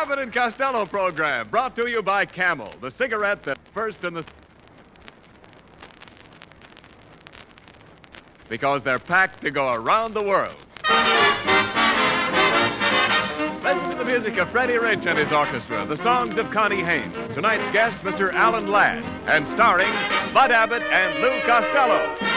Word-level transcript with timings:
Abbott 0.00 0.18
and 0.18 0.32
Costello 0.32 0.86
program 0.86 1.46
brought 1.48 1.76
to 1.76 1.86
you 1.86 2.00
by 2.00 2.24
Camel, 2.24 2.72
the 2.80 2.90
cigarette 2.92 3.42
that's 3.42 3.60
first 3.74 4.02
in 4.02 4.14
the. 4.14 4.24
Because 8.48 8.82
they're 8.82 8.98
packed 8.98 9.42
to 9.42 9.50
go 9.50 9.74
around 9.74 10.14
the 10.14 10.22
world. 10.22 10.56
Listen 13.62 13.90
to 13.90 13.96
the 13.98 14.04
music 14.06 14.38
of 14.38 14.50
Freddie 14.50 14.78
Rich 14.78 15.04
and 15.04 15.18
his 15.18 15.30
orchestra, 15.32 15.84
the 15.84 15.98
songs 15.98 16.38
of 16.38 16.50
Connie 16.50 16.82
Haynes, 16.82 17.14
tonight's 17.34 17.70
guest, 17.70 18.02
Mr. 18.02 18.32
Alan 18.32 18.68
Ladd, 18.68 19.04
and 19.26 19.46
starring 19.48 19.92
Bud 20.32 20.50
Abbott 20.50 20.82
and 20.84 21.20
Lou 21.20 21.38
Costello. 21.40 22.29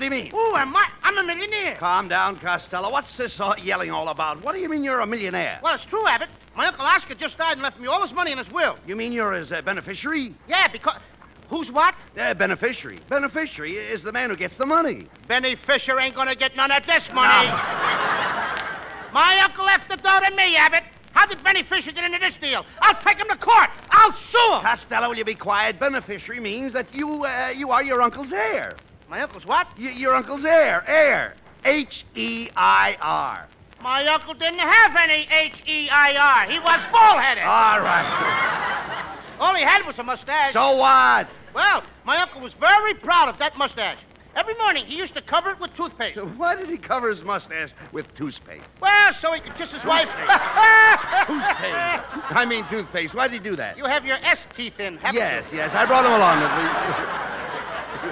What 0.00 0.08
do 0.08 0.16
you 0.16 0.22
mean? 0.22 0.32
Ooh, 0.34 0.56
am 0.56 0.74
I? 0.74 0.88
I'm 1.02 1.18
a 1.18 1.22
millionaire. 1.22 1.76
Calm 1.76 2.08
down, 2.08 2.38
Costello. 2.38 2.90
What's 2.90 3.14
this 3.18 3.38
all 3.38 3.54
yelling 3.58 3.90
all 3.90 4.08
about? 4.08 4.42
What 4.42 4.54
do 4.54 4.60
you 4.62 4.68
mean 4.70 4.82
you're 4.82 5.00
a 5.00 5.06
millionaire? 5.06 5.60
Well, 5.62 5.74
it's 5.74 5.84
true, 5.84 6.08
Abbott. 6.08 6.30
My 6.56 6.68
Uncle 6.68 6.86
Oscar 6.86 7.14
just 7.14 7.36
died 7.36 7.52
and 7.52 7.62
left 7.62 7.78
me 7.78 7.86
all 7.86 8.00
his 8.00 8.10
money 8.10 8.32
in 8.32 8.38
his 8.38 8.48
will. 8.48 8.76
You 8.86 8.96
mean 8.96 9.12
you're 9.12 9.32
his 9.32 9.52
uh, 9.52 9.60
beneficiary? 9.60 10.34
Yeah, 10.48 10.68
because. 10.68 11.02
Who's 11.50 11.70
what? 11.70 11.94
Uh, 12.18 12.32
beneficiary. 12.32 12.98
Beneficiary 13.08 13.76
is 13.76 14.02
the 14.02 14.10
man 14.10 14.30
who 14.30 14.36
gets 14.36 14.56
the 14.56 14.64
money. 14.64 15.06
Benny 15.28 15.54
Fisher 15.54 16.00
ain't 16.00 16.14
gonna 16.14 16.34
get 16.34 16.56
none 16.56 16.70
of 16.70 16.86
this 16.86 17.02
money. 17.12 17.48
My 19.12 19.38
uncle 19.44 19.66
left 19.66 19.90
the 19.90 19.98
dough 19.98 20.20
to 20.26 20.34
me, 20.34 20.56
Abbott. 20.56 20.84
How 21.12 21.26
did 21.26 21.44
Benny 21.44 21.62
Fisher 21.62 21.92
get 21.92 22.04
into 22.04 22.20
this 22.20 22.36
deal? 22.40 22.64
I'll 22.80 22.98
take 23.02 23.18
him 23.18 23.28
to 23.28 23.36
court. 23.36 23.68
I'll 23.90 24.14
sue 24.32 24.54
him. 24.54 24.62
Costello, 24.62 25.10
will 25.10 25.18
you 25.18 25.26
be 25.26 25.34
quiet? 25.34 25.78
Beneficiary 25.78 26.40
means 26.40 26.72
that 26.72 26.94
you 26.94 27.26
uh, 27.26 27.52
you 27.54 27.70
are 27.70 27.84
your 27.84 28.00
uncle's 28.00 28.32
heir. 28.32 28.76
My 29.10 29.20
uncle's 29.22 29.44
what? 29.44 29.66
Y- 29.78 29.90
your 29.90 30.14
uncle's 30.14 30.44
heir. 30.44 30.84
Heir. 30.86 31.34
H 31.64 32.04
E 32.14 32.48
I 32.56 32.96
R. 33.02 33.48
My 33.82 34.06
uncle 34.06 34.34
didn't 34.34 34.58
have 34.58 34.94
any 34.98 35.26
H-E-I-R. 35.32 36.50
He 36.50 36.58
was 36.58 36.80
bullheaded. 36.92 37.44
All 37.44 37.80
right. 37.80 39.16
All 39.40 39.54
he 39.54 39.62
had 39.62 39.86
was 39.86 39.98
a 39.98 40.02
mustache. 40.02 40.52
so 40.52 40.76
what? 40.76 41.26
Well, 41.54 41.82
my 42.04 42.18
uncle 42.20 42.42
was 42.42 42.52
very 42.60 42.92
proud 42.92 43.30
of 43.30 43.38
that 43.38 43.56
mustache. 43.56 43.96
Every 44.36 44.52
morning 44.58 44.84
he 44.84 44.96
used 44.98 45.14
to 45.14 45.22
cover 45.22 45.48
it 45.50 45.58
with 45.60 45.74
toothpaste. 45.74 46.14
So 46.16 46.26
why 46.26 46.54
did 46.56 46.68
he 46.68 46.76
cover 46.76 47.08
his 47.08 47.24
mustache 47.24 47.70
with 47.90 48.14
toothpaste? 48.14 48.66
Well, 48.82 49.12
so 49.22 49.32
he 49.32 49.40
could 49.40 49.54
kiss 49.54 49.70
his 49.70 49.82
wife. 49.84 50.06
Toothpaste. 51.26 52.02
I 52.30 52.44
mean 52.46 52.66
toothpaste. 52.68 53.14
Why 53.14 53.28
did 53.28 53.42
he 53.42 53.48
do 53.50 53.56
that? 53.56 53.76
you 53.78 53.84
have 53.86 54.04
your 54.04 54.18
S 54.22 54.38
teeth 54.54 54.78
in, 54.78 54.98
haven't 54.98 55.16
Yes, 55.16 55.44
yes. 55.52 55.70
I 55.74 55.86
brought 55.86 56.04
him 56.04 56.12
along 56.12 56.42
with 56.42 56.50
me. 57.38 57.39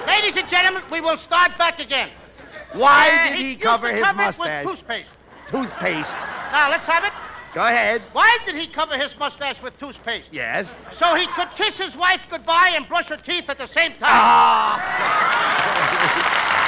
Ladies 0.09 0.33
and 0.41 0.49
gentlemen, 0.49 0.81
we 0.91 1.01
will 1.01 1.17
start 1.19 1.57
back 1.57 1.79
again. 1.79 2.09
Why 2.73 3.09
Uh, 3.09 3.29
did 3.29 3.39
he 3.39 3.55
cover 3.55 3.91
his 3.93 4.03
cover 4.03 4.17
mustache? 4.17 4.65
with 4.65 4.77
toothpaste. 4.77 5.09
Toothpaste. 5.51 6.09
Now, 6.51 6.69
let's 6.69 6.85
have 6.85 7.03
it. 7.03 7.13
Go 7.53 7.61
ahead. 7.61 8.01
Why 8.13 8.37
did 8.45 8.55
he 8.55 8.67
cover 8.67 8.95
his 8.97 9.09
mustache 9.17 9.57
with 9.63 9.77
toothpaste? 9.79 10.27
Yes. 10.31 10.67
So 10.99 11.15
he 11.15 11.25
could 11.35 11.49
kiss 11.57 11.75
his 11.75 11.95
wife 11.95 12.21
goodbye 12.29 12.71
and 12.75 12.87
brush 12.87 13.07
her 13.09 13.17
teeth 13.17 13.45
at 13.49 13.57
the 13.57 13.67
same 13.75 13.91
time. 13.93 13.99
Ah! 14.03 14.77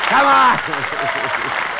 Come 0.09 0.27
on. 0.27 1.67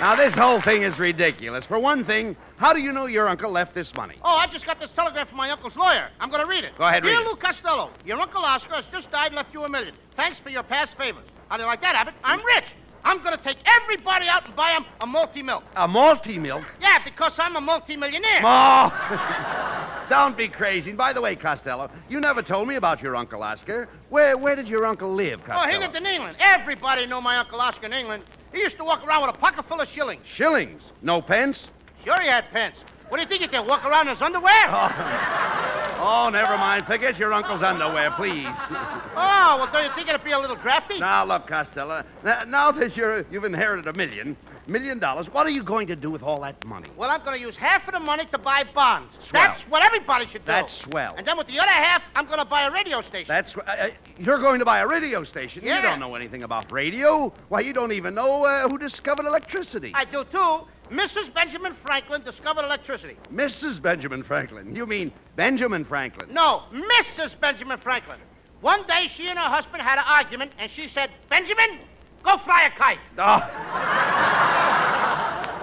now, 0.00 0.14
this 0.14 0.32
whole 0.34 0.60
thing 0.60 0.82
is 0.82 0.98
ridiculous. 0.98 1.64
For 1.64 1.78
one 1.78 2.04
thing, 2.04 2.36
how 2.56 2.72
do 2.72 2.80
you 2.80 2.92
know 2.92 3.06
your 3.06 3.28
uncle 3.28 3.50
left 3.50 3.74
this 3.74 3.92
money? 3.94 4.16
Oh, 4.22 4.36
I 4.36 4.46
just 4.46 4.64
got 4.64 4.78
this 4.78 4.90
telegram 4.94 5.26
from 5.26 5.36
my 5.36 5.50
uncle's 5.50 5.76
lawyer. 5.76 6.08
I'm 6.20 6.30
going 6.30 6.42
to 6.42 6.48
read 6.48 6.64
it. 6.64 6.76
Go 6.78 6.84
ahead, 6.84 7.02
Dear 7.02 7.18
read 7.18 7.26
it. 7.26 7.28
Lou 7.28 7.36
Costello, 7.36 7.90
your 8.04 8.20
uncle 8.20 8.44
Oscar 8.44 8.74
has 8.76 8.84
just 8.92 9.10
died 9.10 9.28
and 9.28 9.36
left 9.36 9.52
you 9.52 9.64
a 9.64 9.68
million. 9.68 9.94
Thanks 10.16 10.38
for 10.38 10.50
your 10.50 10.62
past 10.62 10.96
favors. 10.96 11.24
How 11.48 11.56
do 11.56 11.62
you 11.62 11.68
like 11.68 11.82
that, 11.82 11.94
Abbott? 11.94 12.14
I'm 12.22 12.44
rich. 12.44 12.66
I'm 13.04 13.22
going 13.22 13.36
to 13.36 13.42
take 13.42 13.58
everybody 13.64 14.26
out 14.28 14.44
and 14.44 14.54
buy 14.54 14.72
them 14.72 14.84
a 15.00 15.06
multi-milk. 15.06 15.64
A 15.76 15.88
multi-milk? 15.88 16.64
Yeah, 16.80 16.98
because 17.02 17.32
I'm 17.38 17.56
a 17.56 17.60
multi-millionaire. 17.60 18.42
Oh! 18.44 20.04
Don't 20.08 20.36
be 20.36 20.48
crazy. 20.48 20.90
And 20.90 20.98
by 20.98 21.12
the 21.12 21.20
way, 21.20 21.36
Costello, 21.36 21.90
you 22.08 22.20
never 22.20 22.42
told 22.42 22.66
me 22.66 22.76
about 22.76 23.02
your 23.02 23.14
Uncle 23.14 23.42
Oscar. 23.42 23.88
Where 24.08 24.38
where 24.38 24.56
did 24.56 24.66
your 24.66 24.86
uncle 24.86 25.12
live, 25.12 25.40
Costello? 25.44 25.64
Oh, 25.66 25.68
he 25.70 25.78
lived 25.78 25.96
in 25.96 26.06
England. 26.06 26.36
Everybody 26.40 27.06
knew 27.06 27.20
my 27.20 27.36
Uncle 27.36 27.60
Oscar 27.60 27.86
in 27.86 27.92
England. 27.92 28.24
He 28.52 28.60
used 28.60 28.76
to 28.78 28.84
walk 28.84 29.06
around 29.06 29.26
with 29.26 29.36
a 29.36 29.38
pocket 29.38 29.66
full 29.68 29.80
of 29.80 29.88
shillings. 29.88 30.22
Shillings. 30.34 30.82
No 31.02 31.20
pence? 31.20 31.58
Sure, 32.04 32.20
he 32.20 32.28
had 32.28 32.50
pence. 32.50 32.76
What 33.08 33.16
do 33.16 33.22
you 33.22 33.28
think 33.28 33.42
he 33.42 33.48
can 33.48 33.66
Walk 33.66 33.84
around 33.84 34.08
in 34.08 34.14
his 34.14 34.22
underwear? 34.22 34.66
Oh, 34.68 35.96
oh 36.00 36.30
never 36.30 36.56
mind. 36.58 36.86
Forget 36.86 37.18
your 37.18 37.32
uncle's 37.32 37.62
underwear, 37.62 38.10
please. 38.12 38.46
Oh, 38.46 39.56
well, 39.58 39.68
don't 39.72 39.84
you 39.84 39.94
think 39.94 40.08
it'd 40.08 40.24
be 40.24 40.32
a 40.32 40.38
little 40.38 40.56
drafty? 40.56 40.98
now, 40.98 41.24
look, 41.24 41.46
Costello. 41.46 42.04
Now, 42.22 42.40
now 42.46 42.72
that 42.72 42.96
you're, 42.96 43.24
you've 43.30 43.44
inherited 43.44 43.86
a 43.86 43.92
million, 43.94 44.36
million 44.68 44.98
dollars, 44.98 45.26
what 45.32 45.46
are 45.46 45.50
you 45.50 45.62
going 45.62 45.86
to 45.88 45.96
do 45.96 46.10
with 46.10 46.22
all 46.22 46.40
that 46.42 46.64
money? 46.66 46.88
Well, 46.96 47.10
I'm 47.10 47.24
going 47.24 47.38
to 47.38 47.40
use 47.40 47.56
half 47.56 47.86
of 47.88 47.94
the 47.94 48.00
money 48.00 48.24
to 48.26 48.38
buy 48.38 48.64
bonds. 48.74 49.14
Swell. 49.28 49.46
That's 49.46 49.60
what 49.68 49.82
everybody 49.84 50.26
should 50.26 50.44
do. 50.44 50.52
That's 50.52 50.72
swell. 50.82 51.14
And 51.16 51.26
then 51.26 51.36
with 51.36 51.46
the 51.46 51.58
other 51.58 51.70
half, 51.70 52.02
I'm 52.16 52.26
going 52.26 52.38
to 52.38 52.44
buy 52.44 52.62
a 52.62 52.70
radio 52.70 53.02
station. 53.02 53.26
That's 53.28 53.54
uh, 53.56 53.60
uh, 53.60 53.88
you're 54.18 54.38
going 54.38 54.58
to 54.58 54.64
buy 54.64 54.80
a 54.80 54.86
radio 54.86 55.24
station. 55.24 55.62
Yeah. 55.64 55.76
You 55.76 55.82
don't 55.82 56.00
know 56.00 56.14
anything 56.14 56.42
about 56.44 56.70
radio. 56.70 57.32
Why, 57.48 57.60
you 57.60 57.72
don't 57.72 57.92
even 57.92 58.14
know 58.14 58.44
uh, 58.44 58.68
who 58.68 58.78
discovered 58.78 59.26
electricity. 59.26 59.92
I 59.94 60.04
do 60.04 60.24
too. 60.24 60.60
Mrs. 60.90 61.34
Benjamin 61.34 61.76
Franklin 61.84 62.22
discovered 62.22 62.64
electricity. 62.64 63.16
Mrs. 63.32 63.80
Benjamin 63.80 64.22
Franklin. 64.22 64.74
You 64.74 64.86
mean 64.86 65.12
Benjamin 65.36 65.84
Franklin? 65.84 66.32
No, 66.32 66.62
Mrs. 66.72 67.38
Benjamin 67.40 67.78
Franklin. 67.78 68.18
One 68.60 68.86
day 68.86 69.10
she 69.16 69.28
and 69.28 69.38
her 69.38 69.44
husband 69.44 69.82
had 69.82 69.98
an 69.98 70.04
argument, 70.06 70.52
and 70.58 70.70
she 70.74 70.88
said, 70.88 71.10
Benjamin, 71.30 71.78
go 72.24 72.38
fly 72.38 72.64
a 72.64 72.78
kite. 72.78 72.98
Oh. 73.18 74.54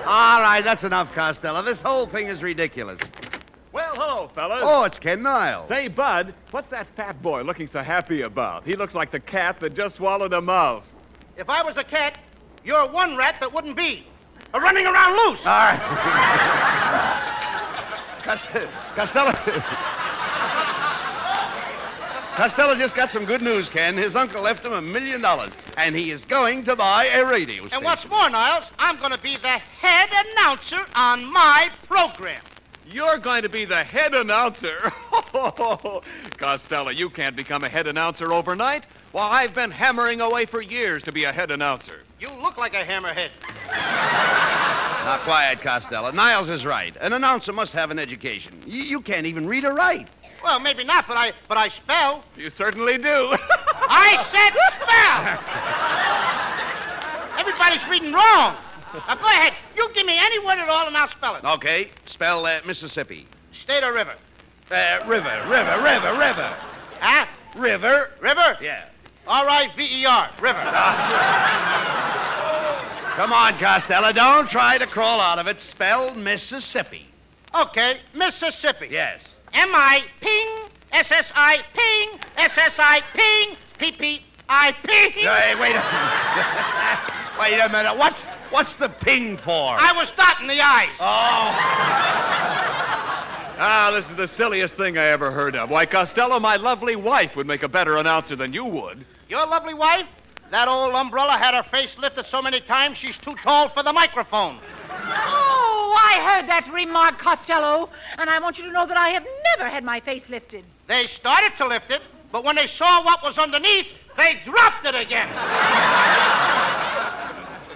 All 0.06 0.42
right, 0.42 0.62
that's 0.64 0.84
enough, 0.84 1.14
Costello. 1.14 1.62
This 1.64 1.80
whole 1.80 2.06
thing 2.08 2.28
is 2.28 2.42
ridiculous. 2.42 3.00
Well, 3.72 3.94
hello, 3.96 4.30
fellas. 4.36 4.60
Oh, 4.64 4.84
it's 4.84 5.00
Ken 5.00 5.22
Niles. 5.24 5.68
Say, 5.68 5.88
Bud, 5.88 6.34
what's 6.52 6.70
that 6.70 6.88
fat 6.96 7.22
boy 7.22 7.42
looking 7.42 7.68
so 7.74 7.82
happy 7.82 8.22
about? 8.22 8.64
He 8.66 8.76
looks 8.76 8.94
like 8.94 9.12
the 9.12 9.20
cat 9.20 9.60
that 9.60 9.74
just 9.74 9.96
swallowed 9.96 10.32
a 10.34 10.42
mouse. 10.42 10.84
If 11.36 11.50
I 11.50 11.62
was 11.64 11.76
a 11.76 11.84
cat, 11.84 12.18
you're 12.64 12.88
one 12.90 13.18
rat 13.18 13.38
that 13.40 13.52
wouldn't 13.52 13.76
be. 13.76 14.06
A 14.54 14.60
running 14.62 14.86
around 14.86 15.12
loose. 15.18 15.40
All 15.40 15.46
right. 15.46 15.80
Cost- 18.24 18.50
Costello. 18.96 19.32
Costello 22.36 22.76
just 22.76 22.96
got 22.96 23.12
some 23.12 23.24
good 23.24 23.42
news, 23.42 23.70
Ken. 23.70 23.96
His 23.96 24.14
uncle 24.14 24.42
left 24.42 24.66
him 24.66 24.74
a 24.74 24.82
million 24.82 25.22
dollars, 25.22 25.54
and 25.78 25.96
he 25.96 26.12
is 26.12 26.20
going 26.26 26.66
to 26.66 26.76
buy 26.76 27.06
a 27.06 27.26
radio 27.26 27.60
station. 27.62 27.78
And 27.78 27.86
what's 27.86 28.06
more, 28.10 28.30
Niles, 28.30 28.66
I'm 28.78 28.98
going 28.98 29.14
to 29.14 29.18
be 29.18 29.38
the 29.38 29.48
head 29.48 30.10
announcer 30.12 30.86
on 30.96 31.24
my 31.32 31.72
program. 31.88 32.42
You're 32.92 33.20
going 33.20 33.44
to 33.44 33.50
be 33.50 33.64
the 33.64 33.86
head 33.86 34.14
announcer. 34.14 34.92
Costello, 36.38 36.90
you 36.90 37.10
can't 37.10 37.38
become 37.38 37.64
a 37.64 37.70
head 37.70 37.88
announcer 37.88 38.34
overnight. 38.34 38.84
Well, 39.14 39.28
I've 39.30 39.56
been 39.56 39.72
hammering 39.72 40.20
away 40.20 40.46
for 40.46 40.62
years 40.62 41.04
to 41.04 41.14
be 41.14 41.24
a 41.24 41.32
head 41.32 41.52
announcer. 41.52 42.02
You 42.20 42.30
look 42.42 42.58
like 42.58 42.74
a 42.74 42.84
hammerhead. 42.84 43.32
Now, 45.06 45.20
quiet, 45.24 45.62
Costello. 45.62 46.10
Niles 46.10 46.50
is 46.50 46.66
right. 46.66 46.98
An 47.00 47.14
announcer 47.14 47.54
must 47.54 47.74
have 47.74 47.92
an 47.92 48.00
education. 48.00 48.60
You, 48.66 48.82
you 48.82 49.02
can't 49.02 49.28
even 49.28 49.46
read 49.48 49.64
or 49.64 49.76
write. 49.76 50.08
Well, 50.44 50.60
maybe 50.60 50.84
not, 50.84 51.08
but 51.08 51.18
I 51.18 51.34
but 51.48 51.58
I 51.58 51.70
spell. 51.70 52.24
You 52.38 52.52
certainly 52.58 52.98
do. 52.98 53.36
I 53.90 54.26
said 54.32 54.54
spell. 54.82 55.26
Everybody's 57.40 57.88
reading 57.90 58.12
wrong. 58.14 58.56
Now 59.08 59.16
go 59.16 59.26
ahead. 59.26 59.54
You 59.76 59.90
give 59.94 60.06
me 60.06 60.18
any 60.18 60.40
word 60.40 60.60
at 60.60 60.70
all 60.70 60.88
and 60.88 60.96
I'll 60.96 61.10
spell 61.10 61.36
it. 61.36 61.44
Okay, 61.44 61.90
spell 62.06 62.46
uh, 62.46 62.60
Mississippi. 62.66 63.28
State 63.64 63.84
or 63.84 63.94
river? 63.94 64.16
Uh, 64.72 65.00
river, 65.06 65.46
river, 65.50 65.82
river, 65.82 66.14
river. 66.14 66.56
Huh? 67.00 67.26
River. 67.56 68.12
River? 68.22 68.58
Yeah. 68.62 68.86
R-I-V-E-R. 69.28 70.32
River. 70.40 70.64
Come 73.16 73.34
on, 73.34 73.58
Costello, 73.58 74.12
don't 74.12 74.50
try 74.50 74.78
to 74.78 74.86
crawl 74.86 75.20
out 75.20 75.40
of 75.40 75.48
it. 75.48 75.58
Spell 75.72 76.14
Mississippi. 76.16 77.08
Okay, 77.54 78.02
Mississippi. 78.14 78.90
Yes. 78.92 79.22
M-I 79.56 80.04
ping, 80.20 80.48
S-S-I 80.92 81.60
ping, 81.74 82.20
S-S-I 82.36 83.02
ping, 83.14 83.56
P-P-I 83.80 84.72
ping. 84.84 85.12
Hey, 85.12 85.56
wait 85.56 85.72
a 85.72 85.82
minute. 85.82 87.40
wait 87.40 87.60
a 87.60 87.70
minute. 87.70 87.98
What's 87.98 88.20
what's 88.52 88.74
the 88.76 88.90
ping 88.90 89.38
for? 89.38 89.78
I 89.80 89.94
was 89.94 90.10
dotting 90.18 90.48
the 90.48 90.62
I's. 90.62 90.90
Oh. 91.00 92.62
Ah, 93.58 93.90
this 93.90 94.04
is 94.12 94.18
the 94.18 94.28
silliest 94.36 94.74
thing 94.74 94.98
I 94.98 95.06
ever 95.06 95.32
heard 95.32 95.56
of. 95.56 95.70
Why, 95.70 95.86
Costello, 95.86 96.42
my 96.42 96.58
lovely 96.58 96.98
wife 96.98 97.38
would 97.38 97.48
make 97.48 97.64
a 97.64 97.70
better 97.70 97.96
announcer 97.96 98.36
than 98.36 98.52
you 98.52 98.66
would. 98.66 99.06
Your 99.30 99.48
lovely 99.48 99.74
wife? 99.74 100.08
That 100.52 100.68
old 100.68 100.94
umbrella 100.94 101.38
had 101.38 101.54
her 101.54 101.64
face 101.64 101.90
lifted 101.98 102.28
so 102.30 102.42
many 102.42 102.60
times 102.60 102.98
she's 102.98 103.16
too 103.18 103.36
tall 103.44 103.70
for 103.70 103.82
the 103.82 103.94
microphone. 103.94 104.60
I 106.16 106.36
heard 106.36 106.48
that 106.48 106.72
remark, 106.72 107.20
Costello, 107.20 107.90
and 108.18 108.30
I 108.30 108.40
want 108.40 108.58
you 108.58 108.64
to 108.64 108.72
know 108.72 108.86
that 108.86 108.96
I 108.96 109.10
have 109.10 109.26
never 109.58 109.70
had 109.70 109.84
my 109.84 110.00
face 110.00 110.24
lifted. 110.30 110.64
They 110.88 111.08
started 111.08 111.52
to 111.58 111.68
lift 111.68 111.92
it, 111.92 112.02
but 112.32 112.46
when 112.46 112.56
they 112.56 112.68
saw 112.78 113.04
what 113.04 113.22
was 113.22 113.38
underneath, 113.38 113.88
they 114.16 114.40
dropped 114.46 114.86
it 114.86 114.96
again. 114.96 115.28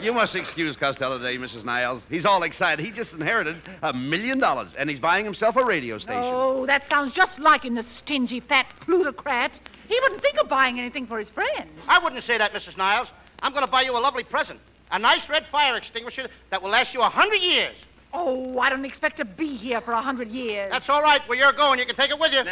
You 0.01 0.13
must 0.13 0.35
excuse 0.35 0.77
Costello 0.77 1.17
today, 1.17 1.37
Mrs. 1.37 1.65
Niles. 1.65 2.01
He's 2.09 2.23
all 2.23 2.43
excited. 2.43 2.85
He 2.85 2.91
just 2.91 3.11
inherited 3.11 3.57
a 3.83 3.91
million 3.91 4.37
dollars, 4.37 4.71
and 4.77 4.89
he's 4.89 4.99
buying 4.99 5.25
himself 5.25 5.57
a 5.57 5.65
radio 5.65 5.97
station. 5.97 6.23
Oh, 6.23 6.65
that 6.65 6.89
sounds 6.89 7.13
just 7.13 7.37
like 7.39 7.63
him, 7.63 7.75
the 7.75 7.85
stingy 7.97 8.39
fat 8.39 8.73
plutocrat. 8.79 9.51
He 9.89 9.99
wouldn't 10.01 10.21
think 10.21 10.39
of 10.39 10.47
buying 10.47 10.79
anything 10.79 11.07
for 11.07 11.19
his 11.19 11.27
friends. 11.27 11.69
I 11.89 11.99
wouldn't 11.99 12.23
say 12.23 12.37
that, 12.37 12.53
Mrs. 12.53 12.77
Niles. 12.77 13.09
I'm 13.41 13.51
going 13.51 13.65
to 13.65 13.71
buy 13.71 13.81
you 13.81 13.97
a 13.97 13.99
lovely 13.99 14.23
present. 14.23 14.61
A 14.91 14.97
nice 14.97 15.27
red 15.27 15.45
fire 15.51 15.75
extinguisher 15.75 16.29
that 16.51 16.63
will 16.63 16.69
last 16.69 16.93
you 16.93 17.01
a 17.01 17.09
hundred 17.09 17.41
years. 17.41 17.75
Oh, 18.13 18.57
I 18.59 18.69
don't 18.69 18.85
expect 18.85 19.19
to 19.19 19.25
be 19.25 19.55
here 19.55 19.81
for 19.81 19.91
a 19.91 20.01
hundred 20.01 20.29
years. 20.29 20.71
That's 20.71 20.89
all 20.89 21.01
right. 21.01 21.21
Where 21.27 21.37
you're 21.37 21.53
going, 21.53 21.79
you 21.79 21.85
can 21.85 21.95
take 21.95 22.11
it 22.11 22.19
with 22.19 22.33
you. 22.33 22.43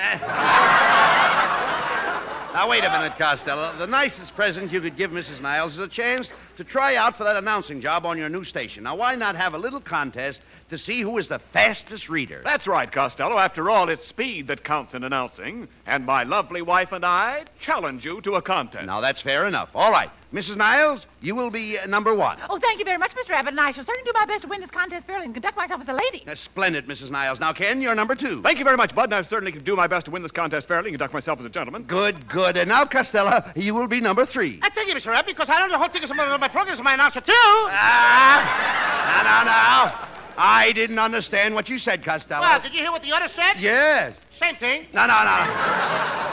Now, 2.54 2.68
wait 2.68 2.83
a 2.83 2.89
minute, 2.89 3.19
Costello. 3.19 3.77
The 3.77 3.86
nicest 3.86 4.33
present 4.33 4.71
you 4.71 4.81
could 4.81 4.98
give 4.98 5.12
Mrs. 5.12 5.42
Niles 5.42 5.74
is 5.74 5.77
a 5.77 5.88
chance 5.88 6.27
to 6.56 6.63
try 6.63 6.95
out 6.95 7.15
for 7.15 7.24
that 7.24 7.36
announcing 7.36 7.81
job 7.81 8.04
on 8.04 8.18
your 8.18 8.30
new 8.30 8.44
station. 8.44 8.81
Now, 8.81 8.95
why 8.95 9.13
not 9.13 9.36
have 9.36 9.54
a 9.54 9.59
little 9.59 9.80
contest 9.80 10.39
to 10.69 10.78
see 10.78 11.02
who 11.02 11.18
is 11.18 11.28
the 11.28 11.40
fastest 11.54 12.10
reader? 12.10 12.42
That's 12.44 12.68
right, 12.68 12.92
Costello. 12.92 13.38
After 13.38 13.69
all, 13.69 13.90
it's 13.90 14.08
speed 14.08 14.48
that 14.48 14.64
counts 14.64 14.94
in 14.94 15.04
announcing. 15.04 15.68
And 15.86 16.06
my 16.06 16.24
lovely 16.24 16.62
wife 16.62 16.92
and 16.92 17.06
I 17.06 17.46
challenge 17.62 18.04
you 18.04 18.22
to 18.22 18.36
a 18.36 18.42
contest. 18.42 18.86
Now, 18.86 19.02
that's 19.02 19.22
fair 19.22 19.48
enough. 19.48 19.69
All 19.74 19.92
right. 19.92 20.10
Mrs. 20.34 20.58
Niles, 20.58 21.02
you 21.22 21.36
will 21.36 21.50
be 21.50 21.80
uh, 21.80 21.86
number 21.86 22.14
one. 22.14 22.38
Oh, 22.50 22.60
thank 22.60 22.80
you 22.80 22.86
very 22.86 22.98
much, 22.98 23.12
Mr. 23.12 23.31
Abbott, 23.31 23.54
and 23.54 23.62
I 23.62 23.72
shall 23.72 23.86
certainly 23.86 24.04
do 24.04 24.12
my 24.14 24.25
best 24.25 24.42
to 24.42 24.50
win 24.50 24.60
this 24.60 24.69
contest 24.69 25.08
fairly 25.08 25.24
and 25.24 25.34
conduct 25.34 25.56
myself 25.56 25.81
as 25.81 25.88
a 25.88 25.94
lady. 25.94 26.24
That's 26.25 26.42
splendid, 26.42 26.86
Mrs. 26.86 27.10
Niles. 27.10 27.40
Now, 27.40 27.54
Ken, 27.54 27.80
you're 27.80 27.96
number 27.96 28.13
two. 28.13 28.42
Thank 28.42 28.60
you 28.60 28.66
very 28.66 28.75
much, 28.75 28.94
Bud, 28.94 29.06
and 29.06 29.13
I 29.13 29.24
certainly 29.30 29.54
can 29.54 29.63
do 29.63 29.78
my 29.78 29.88
best 29.88 30.06
to 30.06 30.12
win 30.12 30.22
this 30.22 30.31
contest 30.31 30.68
fairly 30.68 30.90
and 30.90 30.96
conduct 30.96 31.13
myself 31.13 31.40
as 31.40 31.46
a 31.46 31.50
gentleman. 31.50 31.84
Good, 31.84 32.28
good. 32.28 32.58
And 32.58 32.68
now, 32.68 32.84
Costello, 32.84 33.50
you 33.56 33.74
will 33.74 33.88
be 33.88 34.02
number 34.02 34.25
three. 34.25 34.60
I 34.62 34.70
thank 34.70 34.90
you, 34.90 34.96
Mr. 34.96 35.16
Abbott, 35.16 35.38
because 35.38 35.50
I 35.50 35.60
don't 35.60 35.72
know 35.72 35.78
whole 35.78 35.88
tickets 35.88 36.12
of 36.12 36.18
my, 36.18 36.36
my 36.36 36.50
program 36.50 36.78
as 36.78 36.84
my 36.84 36.96
announcer, 36.96 37.22
too. 37.22 37.31
Ah! 37.34 39.24
Now, 39.24 39.24
now, 39.24 39.44
now. 39.44 40.17
I 40.38 40.72
didn't 40.72 41.00
understand 41.00 41.56
what 41.56 41.68
you 41.68 41.80
said, 41.80 42.04
Costello. 42.06 42.42
Well, 42.42 42.62
did 42.62 42.74
you 42.74 42.81
hear 42.81 42.92
what 42.92 43.01
the 43.01 43.12
other 43.12 43.30
said? 43.36 43.60
Yes. 43.60 44.13
Same 44.42 44.56
thing. 44.57 44.86
No, 44.94 45.01
no, 45.07 45.07
no. 45.07 45.30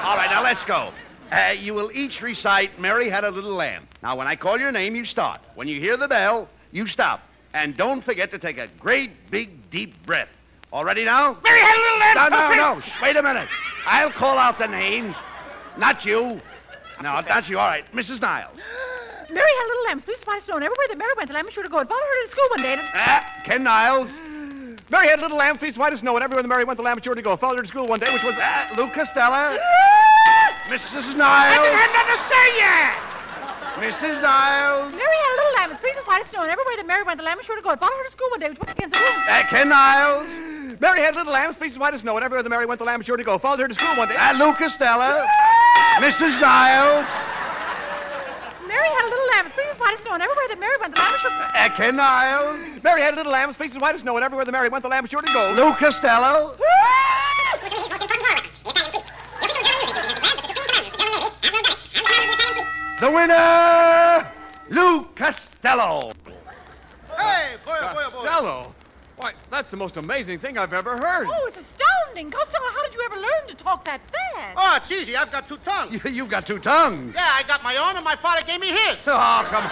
All 0.04 0.16
right, 0.16 0.28
now 0.30 0.42
let's 0.42 0.62
go. 0.64 0.92
Uh, 1.32 1.54
you 1.58 1.72
will 1.72 1.90
each 1.92 2.20
recite 2.20 2.78
Mary 2.78 3.08
Had 3.08 3.24
a 3.24 3.30
Little 3.30 3.54
Lamb. 3.54 3.88
Now, 4.02 4.14
when 4.14 4.26
I 4.26 4.36
call 4.36 4.58
your 4.60 4.70
name, 4.70 4.94
you 4.94 5.06
start. 5.06 5.38
When 5.54 5.68
you 5.68 5.80
hear 5.80 5.96
the 5.96 6.06
bell, 6.06 6.48
you 6.70 6.86
stop. 6.86 7.22
And 7.54 7.76
don't 7.76 8.04
forget 8.04 8.30
to 8.32 8.38
take 8.38 8.58
a 8.60 8.68
great, 8.78 9.30
big, 9.30 9.70
deep 9.70 10.04
breath. 10.04 10.28
All 10.72 10.84
ready 10.84 11.04
now? 11.04 11.38
Mary 11.42 11.60
had 11.60 11.74
a 11.74 11.80
little 11.80 11.98
lamb. 12.00 12.30
No, 12.30 12.48
no, 12.50 12.74
no. 12.74 12.80
Shh, 12.80 12.90
Wait 13.02 13.16
a 13.16 13.22
minute. 13.22 13.48
I'll 13.86 14.10
call 14.10 14.38
out 14.38 14.58
the 14.58 14.66
names. 14.66 15.14
Not 15.78 16.04
you. 16.04 16.40
No, 17.02 17.20
not 17.20 17.48
you. 17.48 17.58
All 17.58 17.68
right. 17.68 17.90
Mrs. 17.92 18.20
Niles. 18.20 18.58
Mary 19.34 19.52
had 19.58 19.66
a 19.66 19.70
little 19.70 19.84
lamb, 19.90 20.02
sweet 20.04 20.20
spice 20.22 20.42
stone. 20.44 20.62
Everywhere 20.62 20.86
that 20.88 20.98
Mary 20.98 21.12
went, 21.16 21.28
the 21.28 21.34
lamb 21.34 21.44
was 21.46 21.54
sure 21.54 21.62
to 21.62 21.68
go. 21.68 21.78
And 21.78 21.88
followed 21.88 22.06
her 22.06 22.22
to 22.26 22.30
school 22.30 22.48
one 22.50 22.62
day. 22.62 22.72
And... 22.78 22.86
Uh, 22.94 23.20
Ken 23.44 23.62
Niles. 23.64 24.10
Mary 24.90 25.08
had 25.08 25.18
a 25.18 25.22
little 25.22 25.36
lamb 25.38 25.58
feast 25.58 25.76
white 25.78 25.92
as 25.92 26.00
snow, 26.00 26.14
and 26.14 26.22
everywhere 26.22 26.42
the 26.42 26.48
Mary 26.48 26.62
went, 26.64 26.76
the 26.76 26.82
lamb 26.84 26.96
was 26.96 27.04
sure 27.04 27.14
to 27.14 27.22
go. 27.22 27.36
Followed 27.36 27.56
her 27.58 27.62
to 27.62 27.68
school 27.68 27.86
one 27.86 27.98
day, 27.98 28.12
which 28.12 28.22
was. 28.22 28.34
Uh, 28.36 28.68
Lou 28.76 28.86
Costello. 28.90 29.58
Mrs. 30.70 31.16
Niles. 31.16 31.50
I 31.50 31.50
Niles. 31.50 31.62
didn't 31.66 31.78
have 31.82 31.92
nothing 31.92 32.14
to 32.14 32.20
say 32.30 32.46
yet. 32.56 32.92
Mrs. 33.74 34.22
Niles. 34.22 34.92
Mary 34.94 35.18
had 35.18 35.30
a 35.34 35.36
little 35.36 35.54
lamb, 35.58 35.78
sweet 35.80 35.96
as 35.98 36.06
white 36.06 36.22
as 36.24 36.30
snow. 36.30 36.42
And 36.42 36.50
everywhere 36.52 36.76
that 36.76 36.86
Mary 36.86 37.02
went, 37.02 37.18
the 37.18 37.24
lamb 37.24 37.38
was 37.38 37.46
sure 37.46 37.56
to 37.56 37.62
go. 37.62 37.70
And 37.70 37.80
followed 37.80 37.98
her 37.98 38.06
to 38.06 38.12
school 38.12 38.30
one 38.30 38.40
day, 38.40 38.48
which 38.50 38.60
was 38.60 38.70
against 38.70 38.94
the 38.94 39.00
room. 39.00 39.16
Uh, 39.26 39.42
Ken 39.50 39.68
Niles. 39.68 40.80
Mary 40.80 41.00
had 41.00 41.14
a 41.14 41.18
little 41.18 41.32
lambs, 41.32 41.56
feast 41.58 41.72
as 41.74 41.78
white 41.78 41.94
as 41.94 42.00
snow, 42.02 42.16
and 42.16 42.24
everywhere 42.24 42.42
the 42.42 42.50
Mary 42.50 42.66
went, 42.66 42.78
the 42.78 42.84
lamb 42.86 42.98
was 42.98 43.06
sure 43.06 43.16
to 43.16 43.24
go. 43.24 43.38
Followed 43.38 43.60
her 43.60 43.68
to 43.68 43.74
school 43.74 43.96
one 43.96 44.08
day. 44.08 44.16
Uh, 44.16 44.32
Lou 44.34 44.52
Costello. 44.54 45.26
Mrs. 45.98 46.40
Niles. 46.40 47.06
White 49.84 49.94
as 49.94 50.00
snow. 50.02 50.14
And 50.14 50.22
everywhere 50.22 50.48
that 50.48 50.58
Mary 50.58 50.76
went, 50.80 50.94
the 50.94 51.00
lamb 51.00 51.12
was 51.12 51.20
sure 51.20 51.30
to 51.30 51.36
Uh, 51.36 51.68
Ken 51.76 51.96
Mary 52.82 53.02
had 53.02 53.14
a 53.14 53.16
little 53.16 53.32
lambs, 53.32 53.56
feast 53.56 53.74
as 53.74 53.80
white 53.80 53.94
as 53.94 54.00
snow, 54.00 54.16
and 54.16 54.24
everywhere 54.24 54.44
the 54.44 54.52
Mary 54.52 54.68
went, 54.68 54.82
the 54.82 54.88
lamb 54.88 55.04
was 55.04 55.10
sure 55.10 55.20
to 55.20 55.32
go. 55.32 55.52
Lou 55.52 55.74
Costello. 55.74 56.56
The 63.00 63.10
winner, 63.10 64.32
Lou 64.70 65.04
Costello. 65.14 66.12
Hey, 67.18 67.56
boy, 67.64 67.80
boy, 67.80 67.94
boy. 67.94 68.10
Costello? 68.10 68.73
Why, 69.16 69.32
that's 69.50 69.70
the 69.70 69.76
most 69.76 69.96
amazing 69.96 70.40
thing 70.40 70.58
I've 70.58 70.72
ever 70.72 70.96
heard. 70.96 71.28
Oh, 71.30 71.46
it's 71.46 71.58
astounding. 71.58 72.30
Costello, 72.30 72.66
how 72.74 72.82
did 72.84 72.94
you 72.94 73.02
ever 73.04 73.16
learn 73.16 73.48
to 73.48 73.54
talk 73.54 73.84
that 73.84 74.00
fast? 74.10 74.56
Oh, 74.56 74.76
it's 74.76 74.90
easy. 74.90 75.16
I've 75.16 75.30
got 75.30 75.48
two 75.48 75.58
tongues. 75.58 75.92
You, 75.92 76.00
you've 76.18 76.30
got 76.30 76.46
two 76.46 76.58
tongues. 76.58 77.14
Yeah, 77.14 77.30
I 77.32 77.42
got 77.44 77.62
my 77.62 77.76
own, 77.76 77.96
and 77.96 78.04
my 78.04 78.16
father 78.16 78.42
gave 78.44 78.60
me 78.60 78.70
his. 78.70 78.96
Oh, 79.06 79.46
come 79.50 79.64
on. 79.64 79.70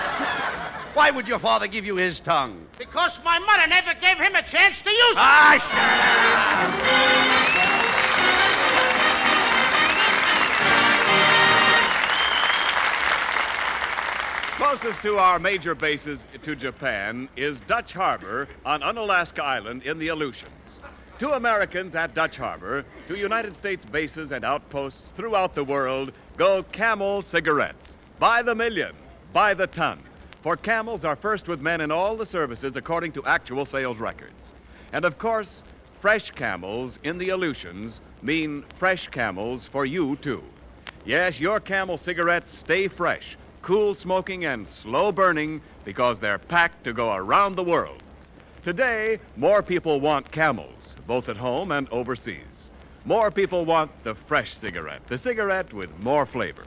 Why 0.94 1.11
would 1.11 1.27
your 1.27 1.39
father 1.39 1.67
give 1.67 1.85
you 1.85 1.97
his 1.97 2.21
tongue? 2.21 2.67
Because 2.79 3.12
my 3.25 3.39
mother 3.39 3.67
never 3.67 3.94
gave 3.94 4.19
him 4.19 4.37
a 4.37 4.43
chance 4.43 4.77
to 4.85 4.91
use 4.91 5.12
it. 5.12 5.19
Ah, 5.19 7.42
Closest 14.56 15.01
to 15.01 15.17
our 15.17 15.39
major 15.39 15.75
bases 15.75 16.19
to 16.43 16.55
Japan 16.55 17.27
is 17.37 17.59
Dutch 17.69 17.94
Harbor 17.94 18.49
on 18.67 18.82
Unalaska 18.82 19.43
Island 19.43 19.82
in 19.82 19.99
the 19.99 20.09
Aleutians. 20.09 20.53
To 21.21 21.31
Americans 21.31 21.94
at 21.94 22.15
Dutch 22.15 22.37
Harbor, 22.37 22.85
to 23.09 23.17
United 23.17 23.56
States 23.56 23.82
bases 23.91 24.31
and 24.31 24.44
outposts 24.44 25.01
throughout 25.17 25.55
the 25.55 25.65
world, 25.65 26.13
go 26.37 26.63
Camel 26.65 27.25
cigarettes. 27.32 27.89
By 28.19 28.43
the 28.43 28.55
million, 28.55 28.94
by 29.32 29.55
the 29.55 29.67
ton. 29.67 30.01
For 30.43 30.59
Camels 30.59 31.03
are 31.03 31.17
first 31.17 31.49
with 31.49 31.63
men 31.63 31.81
in 31.81 31.91
all 31.91 32.15
the 32.15 32.27
services 32.27 32.77
according 32.77 33.13
to 33.13 33.25
actual 33.25 33.65
sales 33.65 33.97
records. 33.97 34.35
And 34.93 35.06
of 35.06 35.19
course, 35.19 35.63
fresh 36.03 36.31
camels 36.32 36.99
in 37.05 37.17
the 37.17 37.31
Aleutians 37.31 38.01
mean 38.21 38.65
fresh 38.79 39.09
camels 39.09 39.63
for 39.73 39.87
you, 39.87 40.17
too. 40.17 40.43
Yes, 41.06 41.41
your 41.41 41.59
Camel 41.59 41.99
cigarettes 42.05 42.51
stay 42.61 42.87
fresh, 42.87 43.37
cool 43.62 43.94
smoking, 43.94 44.44
and 44.44 44.66
slow 44.82 45.12
burning 45.12 45.60
because 45.84 46.19
they're 46.19 46.38
packed 46.38 46.84
to 46.84 46.92
go 46.92 47.14
around 47.14 47.54
the 47.54 47.62
world. 47.62 48.02
Today, 48.64 49.19
more 49.36 49.62
people 49.62 50.00
want 50.00 50.31
Camels, 50.31 50.74
both 51.06 51.28
at 51.28 51.36
home 51.36 51.72
and 51.72 51.88
overseas. 51.90 52.44
More 53.04 53.31
people 53.31 53.64
want 53.64 53.90
the 54.04 54.14
fresh 54.14 54.54
cigarette, 54.60 55.06
the 55.06 55.19
cigarette 55.19 55.72
with 55.72 55.90
more 56.02 56.26
flavor. 56.26 56.66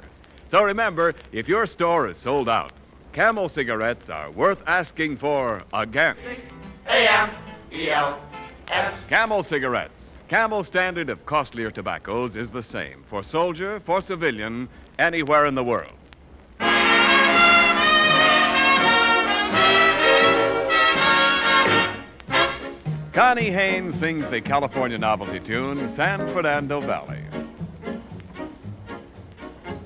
So 0.51 0.63
remember, 0.63 1.13
if 1.31 1.47
your 1.47 1.67
store 1.67 2.09
is 2.09 2.17
sold 2.23 2.49
out, 2.49 2.73
Camel 3.13 3.47
cigarettes 3.47 4.09
are 4.09 4.31
worth 4.31 4.59
asking 4.67 5.17
for 5.17 5.61
again. 5.73 6.17
A-M-E-L-S. 6.87 8.93
Camel 9.09 9.43
cigarettes. 9.43 9.93
Camel 10.27 10.63
standard 10.63 11.09
of 11.09 11.25
costlier 11.25 11.71
tobaccos 11.71 12.35
is 12.35 12.49
the 12.49 12.63
same 12.63 13.03
for 13.09 13.23
soldier, 13.23 13.79
for 13.85 14.01
civilian, 14.01 14.67
anywhere 14.99 15.45
in 15.45 15.55
the 15.55 15.63
world. 15.63 15.93
Connie 23.15 23.49
Haynes 23.49 23.97
sings 24.01 24.29
the 24.29 24.41
California 24.41 24.97
novelty 24.97 25.39
tune 25.39 25.95
San 25.95 26.19
Fernando 26.33 26.81
Valley. 26.81 27.23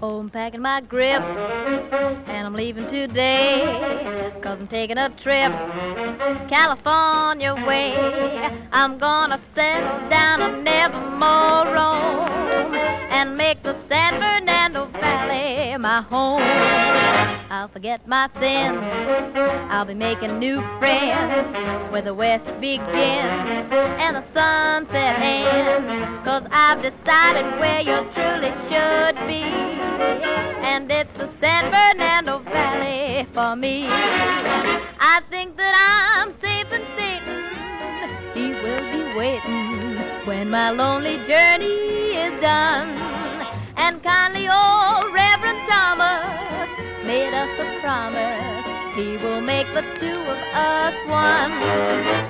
Oh, 0.01 0.21
I'm 0.21 0.31
packing 0.31 0.61
my 0.61 0.81
grip, 0.81 1.21
and 1.21 2.47
I'm 2.47 2.55
leaving 2.55 2.87
today, 2.87 4.31
cause 4.41 4.57
I'm 4.59 4.67
taking 4.67 4.97
a 4.97 5.09
trip 5.09 5.51
California 6.49 7.53
way. 7.67 7.93
I'm 8.71 8.97
gonna 8.97 9.39
settle 9.53 10.09
down 10.09 10.41
and 10.41 10.63
never 10.63 10.99
more 11.11 11.71
roam, 11.71 12.73
and 13.11 13.37
make 13.37 13.61
the 13.61 13.75
San 13.87 14.19
Fernando 14.19 14.85
Valley 14.87 15.77
my 15.77 16.01
home. 16.01 17.08
I'll 17.59 17.67
forget 17.67 18.07
my 18.07 18.29
sins, 18.39 18.79
I'll 19.69 19.83
be 19.83 19.93
making 19.93 20.39
new 20.39 20.61
friends, 20.79 21.91
where 21.91 22.01
the 22.01 22.13
west 22.13 22.45
begins 22.61 22.87
and 22.87 24.15
the 24.15 24.23
sunset 24.33 25.19
ends, 25.19 26.25
cause 26.25 26.43
I've 26.51 26.81
decided 26.81 27.59
where 27.59 27.81
you 27.81 27.97
truly 28.15 28.53
should 28.69 29.15
be 29.27 29.43
and 30.63 30.89
it's 30.89 31.11
the 31.17 31.29
San 31.41 31.65
Fernando 31.69 32.39
Valley 32.39 33.27
for 33.33 33.57
me. 33.57 33.87
I 33.89 35.21
think 35.29 35.57
that 35.57 35.75
I'm 35.75 36.33
safe 36.39 36.67
and 36.71 36.85
Satan. 36.95 37.43
He 38.35 38.53
will 38.63 38.85
be 38.89 39.17
waiting 39.19 39.97
when 40.25 40.49
my 40.49 40.69
lonely 40.69 41.17
journey 41.27 42.15
is 42.15 42.41
done. 42.41 42.87
And 43.75 44.01
kindly 44.01 44.47
old 44.47 45.13
Reverend 45.13 45.59
Thomas 45.67 46.48
made 47.09 47.33
us 47.33 47.59
a 47.59 47.79
promise. 47.81 48.95
He 48.95 49.17
will 49.17 49.41
make 49.41 49.65
the 49.73 49.81
two 49.99 50.21
of 50.33 50.37
us 50.53 50.95
one. 51.07 51.51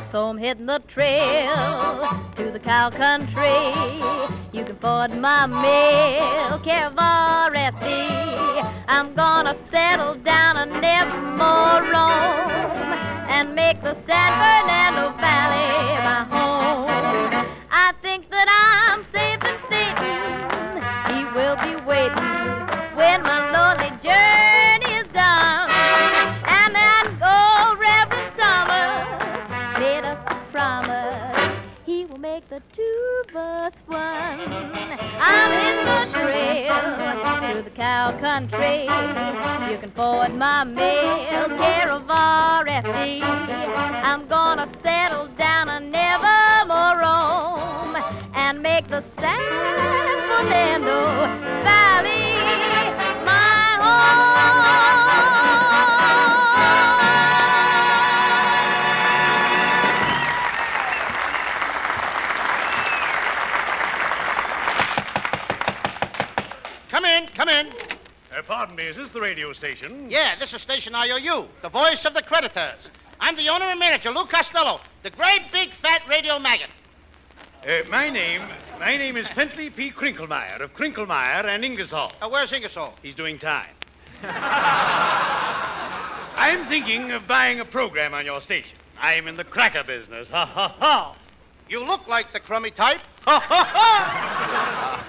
So 0.10 0.28
I'm 0.30 0.38
hitting 0.38 0.68
the 0.68 0.80
trail 0.88 2.08
to 2.38 2.50
the 2.50 2.60
cow 2.60 2.90
country. 2.90 3.60
You 4.54 4.64
can 4.64 4.78
forward 4.78 5.14
my 5.20 5.48
mail, 5.48 6.54
of 6.54 6.64
I'm 8.88 9.14
gonna 9.16 9.58
settle 9.70 10.16
down 10.16 10.56
and 10.56 10.72
never 10.80 11.18
more 11.44 11.82
roam 11.94 12.50
and 13.36 13.54
make 13.54 13.82
the 13.82 13.98
San 14.08 14.30
Fernando 14.42 15.06
Valley 15.20 15.72
my 16.10 16.22
home. 16.36 17.48
I 17.70 17.92
think 18.02 18.30
that 18.30 18.48
I'm 18.64 19.04
safe 19.12 19.42
and 19.44 19.60
Satan. 19.70 20.39
One. 34.00 34.40
I'm 35.20 35.52
in 35.68 35.78
the 35.90 36.02
trail 36.20 36.80
to 37.54 37.62
the 37.64 37.70
cow 37.72 38.12
country. 38.20 38.84
You 39.72 39.78
can 39.78 39.92
forward 39.92 40.34
my 40.36 40.64
mail, 40.64 41.48
care 41.62 41.92
of 41.92 42.04
RFD. 42.08 43.22
I'm 44.10 44.28
gonna 44.28 44.68
settle 44.84 45.28
down 45.38 45.70
and 45.70 45.92
never 45.92 46.38
more 46.74 46.96
roam 47.04 47.96
and 48.34 48.62
make 48.62 48.88
the 48.88 49.04
San 49.20 49.40
Fernando 50.30 51.00
Valley 51.68 52.29
pardon 68.50 68.76
me, 68.76 68.84
is 68.86 68.96
this 68.96 69.08
the 69.10 69.22
radio 69.22 69.54
station? 69.54 70.10
Yeah, 70.10 70.36
this 70.36 70.52
is 70.54 70.62
Station 70.64 70.96
IOU, 70.96 71.48
the 71.62 71.70
voice 71.70 72.04
of 72.04 72.16
the 72.16 72.24
creditors. 72.24 72.80
I'm 73.20 73.36
the 73.36 73.48
owner 73.48 73.66
and 73.66 73.80
manager, 73.80 74.10
Lou 74.10 74.26
Costello, 74.26 74.82
the 75.04 75.12
great 75.12 75.52
big 75.52 75.70
fat 75.84 76.02
radio 76.10 76.40
maggot. 76.40 76.72
Uh, 77.64 77.88
my 77.92 78.10
name, 78.10 78.42
my 78.80 78.98
name 78.98 79.18
is 79.18 79.28
Pentley 79.28 79.70
P. 79.70 79.92
Crinklemeyer 79.92 80.62
of 80.62 80.74
Crinklemeyer 80.74 81.46
and 81.46 81.64
Ingersoll. 81.64 82.12
Uh, 82.20 82.28
where's 82.28 82.52
Ingersoll? 82.52 82.96
He's 83.04 83.14
doing 83.14 83.38
time. 83.38 83.70
I'm 86.36 86.66
thinking 86.70 87.12
of 87.12 87.28
buying 87.28 87.60
a 87.60 87.66
program 87.66 88.16
on 88.16 88.26
your 88.26 88.42
station. 88.42 88.72
I'm 89.00 89.28
in 89.28 89.38
the 89.38 89.44
cracker 89.44 89.84
business. 89.84 90.28
Ha 90.30 90.48
ha 90.48 90.76
ha. 90.80 91.16
You 91.70 91.86
look 91.86 92.08
like 92.08 92.34
the 92.34 92.40
crummy 92.40 92.72
type. 92.72 93.02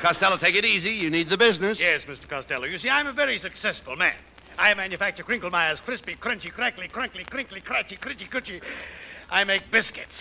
Costello, 0.01 0.37
take 0.37 0.55
it 0.55 0.65
easy. 0.65 0.91
You 0.91 1.11
need 1.11 1.29
the 1.31 1.37
business. 1.37 1.79
Yes, 1.79 2.03
Mr. 2.03 2.29
Costello. 2.29 2.67
You 2.67 2.79
see, 2.79 2.89
I'm 2.89 3.07
a 3.07 3.13
very 3.13 3.39
successful 3.39 3.97
man. 3.97 4.17
I 4.59 4.75
manufacture 4.75 5.23
Crinklemeyer's 5.25 5.81
crispy, 5.81 6.15
crunchy, 6.15 6.53
crackly, 6.53 6.89
crunkly, 6.89 7.25
crinkly, 7.25 7.61
cratchy, 7.61 7.99
critchy, 7.99 8.27
critchy. 8.29 8.61
I 9.31 9.45
make 9.45 9.71
biscuits. 9.71 10.13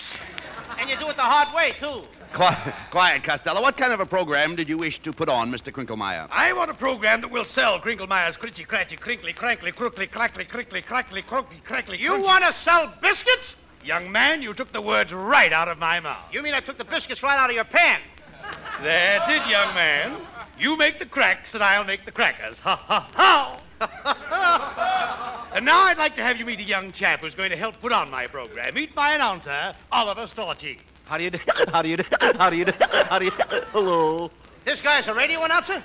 And 0.77 0.89
you 0.89 0.95
do 0.95 1.09
it 1.09 1.17
the 1.17 1.23
hard 1.23 1.53
way, 1.53 1.71
too. 1.79 2.03
Quiet, 2.33 2.75
quiet, 2.91 3.23
Costello. 3.23 3.59
What 3.61 3.75
kind 3.75 3.91
of 3.91 3.99
a 3.99 4.05
program 4.05 4.55
did 4.55 4.69
you 4.69 4.77
wish 4.77 5.01
to 5.01 5.11
put 5.11 5.29
on, 5.29 5.51
Mr. 5.51 5.73
Crinklemeyer? 5.73 6.27
I 6.29 6.53
want 6.53 6.69
a 6.69 6.75
program 6.75 7.21
that 7.21 7.31
will 7.31 7.43
sell 7.43 7.79
Crinklemeyer's 7.79 8.37
critchy, 8.37 8.65
cratchy, 8.65 8.99
crinkly, 8.99 9.33
crankly, 9.33 9.71
crookly, 9.71 10.07
clackly, 10.09 10.45
crickly, 10.45 10.81
crackly, 10.81 11.23
croaky, 11.23 11.59
crackly. 11.65 11.99
You 11.99 12.21
want 12.21 12.43
to 12.43 12.55
sell 12.63 12.93
biscuits? 13.01 13.55
Young 13.83 14.11
man, 14.11 14.41
you 14.41 14.53
took 14.53 14.71
the 14.71 14.81
words 14.81 15.11
right 15.11 15.53
out 15.53 15.67
of 15.67 15.77
my 15.77 15.99
mouth. 15.99 16.31
You 16.31 16.41
mean 16.41 16.53
I 16.53 16.59
took 16.59 16.77
the 16.77 16.83
biscuits 16.83 17.23
right 17.23 17.37
out 17.37 17.49
of 17.49 17.55
your 17.55 17.65
pan? 17.65 18.01
That's 18.83 19.31
it, 19.31 19.49
young 19.49 19.73
man. 19.73 20.17
You 20.59 20.75
make 20.77 20.99
the 20.99 21.05
cracks 21.05 21.49
and 21.53 21.63
I'll 21.63 21.85
make 21.85 22.05
the 22.05 22.11
crackers. 22.11 22.57
Ha 22.59 22.75
ha 22.75 23.09
ha! 23.15 23.59
and 25.55 25.65
now 25.65 25.83
I'd 25.83 25.97
like 25.97 26.15
to 26.17 26.21
have 26.21 26.37
you 26.37 26.45
meet 26.45 26.59
a 26.59 26.63
young 26.63 26.91
chap 26.91 27.21
who's 27.21 27.33
going 27.33 27.49
to 27.51 27.55
help 27.55 27.79
put 27.79 27.93
on 27.93 28.11
my 28.11 28.27
program. 28.27 28.73
Meet 28.73 28.93
my 28.95 29.13
announcer, 29.13 29.73
Oliver 29.91 30.27
Storchy. 30.27 30.79
How 31.05 31.17
do 31.17 31.23
you 31.23 31.29
do? 31.29 31.39
How 31.71 31.81
do 31.81 31.89
you 31.89 31.97
do? 31.97 32.03
How 32.19 32.49
do 32.49 32.57
you 32.57 32.65
do? 32.65 32.73
How 32.79 33.19
do 33.19 33.25
you 33.25 33.31
do? 33.31 33.61
Hello. 33.71 34.31
This 34.65 34.81
guy's 34.81 35.07
a 35.07 35.13
radio 35.13 35.43
announcer? 35.43 35.81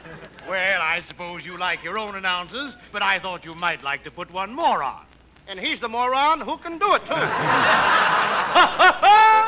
Well, 0.48 0.80
I 0.82 1.00
suppose 1.08 1.44
you 1.44 1.56
like 1.56 1.82
your 1.84 1.98
own 1.98 2.16
announcers, 2.16 2.72
but 2.92 3.02
I 3.02 3.18
thought 3.20 3.44
you 3.44 3.54
might 3.54 3.82
like 3.82 4.04
to 4.04 4.10
put 4.10 4.30
one 4.32 4.52
more 4.52 4.82
on. 4.82 5.06
And 5.46 5.60
he's 5.60 5.78
the 5.80 5.88
moron 5.88 6.40
who 6.40 6.56
can 6.58 6.78
do 6.78 6.94
it, 6.94 7.04
too. 7.06 7.12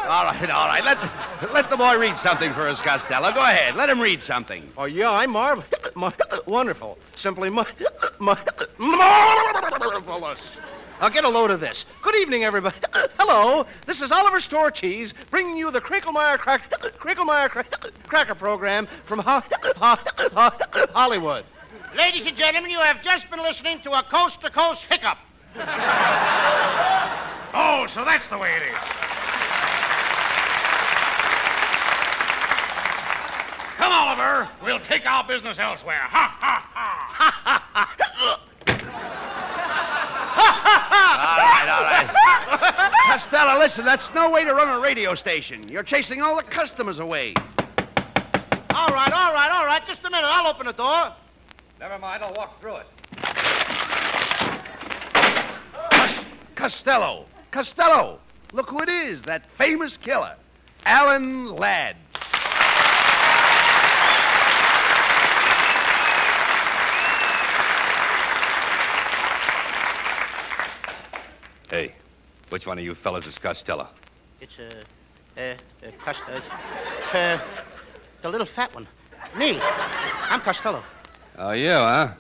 All 0.06 0.24
right, 0.24 0.50
all 0.50 0.66
right. 0.68 0.84
Let, 0.84 1.52
let 1.52 1.68
the 1.70 1.76
boy 1.76 1.96
read 1.98 2.16
something 2.22 2.52
for 2.54 2.68
us, 2.68 2.78
Costello. 2.80 3.32
Go 3.32 3.40
ahead. 3.40 3.74
Let 3.76 3.88
him 3.90 4.00
read 4.00 4.20
something. 4.26 4.68
Oh 4.78 4.84
yeah, 4.84 5.10
I'm 5.10 5.32
marv- 5.32 5.64
mar- 5.96 6.12
wonderful. 6.46 6.96
Simply 7.20 7.50
mar- 7.50 7.66
mar- 8.20 8.38
marvelous. 8.78 10.38
Now 11.00 11.08
get 11.08 11.24
a 11.24 11.28
load 11.28 11.50
of 11.50 11.58
this. 11.60 11.84
Good 12.02 12.14
evening, 12.16 12.44
everybody. 12.44 12.76
Hello, 13.18 13.66
this 13.86 14.00
is 14.00 14.10
Oliver 14.12 14.40
Store 14.40 14.70
Cheese 14.70 15.12
bringing 15.30 15.56
you 15.56 15.70
the 15.72 15.80
Crinklemeyer 15.80 16.38
crack- 16.38 16.70
Crinklemeyer 17.00 17.48
crack- 17.50 17.74
Cracker 18.06 18.34
program 18.36 18.86
from 19.06 19.18
Ho- 19.20 19.42
Ho- 19.76 19.96
Ho- 20.34 20.86
Hollywood. 20.94 21.44
Ladies 21.96 22.22
and 22.26 22.36
gentlemen, 22.36 22.70
you 22.70 22.80
have 22.80 23.02
just 23.02 23.28
been 23.30 23.40
listening 23.42 23.80
to 23.82 23.90
a 23.92 24.02
coast-to-coast 24.04 24.80
hiccup. 24.88 25.18
Oh, 27.58 27.86
so 27.94 28.04
that's 28.04 28.28
the 28.28 28.36
way 28.36 28.50
it 28.50 28.62
is. 28.64 28.76
Come, 33.78 33.92
Oliver. 33.92 34.48
We'll 34.62 34.80
take 34.80 35.06
our 35.06 35.26
business 35.26 35.56
elsewhere. 35.58 36.00
Ha 36.02 36.36
ha 36.38 36.68
ha. 36.70 36.96
Ha, 37.16 37.30
ha, 37.44 37.64
ha. 37.72 37.96
all 41.16 41.38
right, 41.38 41.68
all 41.68 41.82
right. 41.82 43.20
Costello, 43.20 43.58
listen, 43.58 43.86
that's 43.86 44.04
no 44.14 44.28
way 44.30 44.44
to 44.44 44.52
run 44.52 44.68
a 44.68 44.80
radio 44.80 45.14
station. 45.14 45.66
You're 45.66 45.82
chasing 45.82 46.20
all 46.20 46.36
the 46.36 46.42
customers 46.42 46.98
away. 46.98 47.32
All 48.74 48.88
right, 48.88 49.12
all 49.12 49.32
right, 49.32 49.50
all 49.50 49.64
right. 49.64 49.82
Just 49.86 50.00
a 50.04 50.10
minute. 50.10 50.26
I'll 50.26 50.46
open 50.46 50.66
the 50.66 50.72
door. 50.72 51.14
Never 51.80 51.98
mind, 51.98 52.22
I'll 52.22 52.34
walk 52.34 52.60
through 52.60 52.76
it. 52.76 52.86
Costello, 56.56 57.26
Costello, 57.52 58.18
look 58.52 58.70
who 58.70 58.78
it 58.80 58.88
is, 58.88 59.20
that 59.22 59.44
famous 59.58 59.96
killer, 59.98 60.34
Alan 60.86 61.54
Ladd. 61.54 61.96
Hey, 71.68 71.94
which 72.48 72.66
one 72.66 72.78
of 72.78 72.84
you 72.84 72.94
fellas 72.94 73.26
is 73.26 73.36
Costello? 73.36 73.88
It's 74.40 74.52
uh, 74.58 74.82
uh, 75.38 75.42
uh, 75.42 75.90
Cost- 76.02 76.18
uh, 76.26 77.16
uh, 77.16 77.40
the 78.22 78.30
little 78.30 78.46
fat 78.56 78.74
one. 78.74 78.88
Me. 79.36 79.60
I'm 79.60 80.40
Costello. 80.40 80.82
Oh, 81.36 81.50
you, 81.50 81.68
huh? 81.68 82.14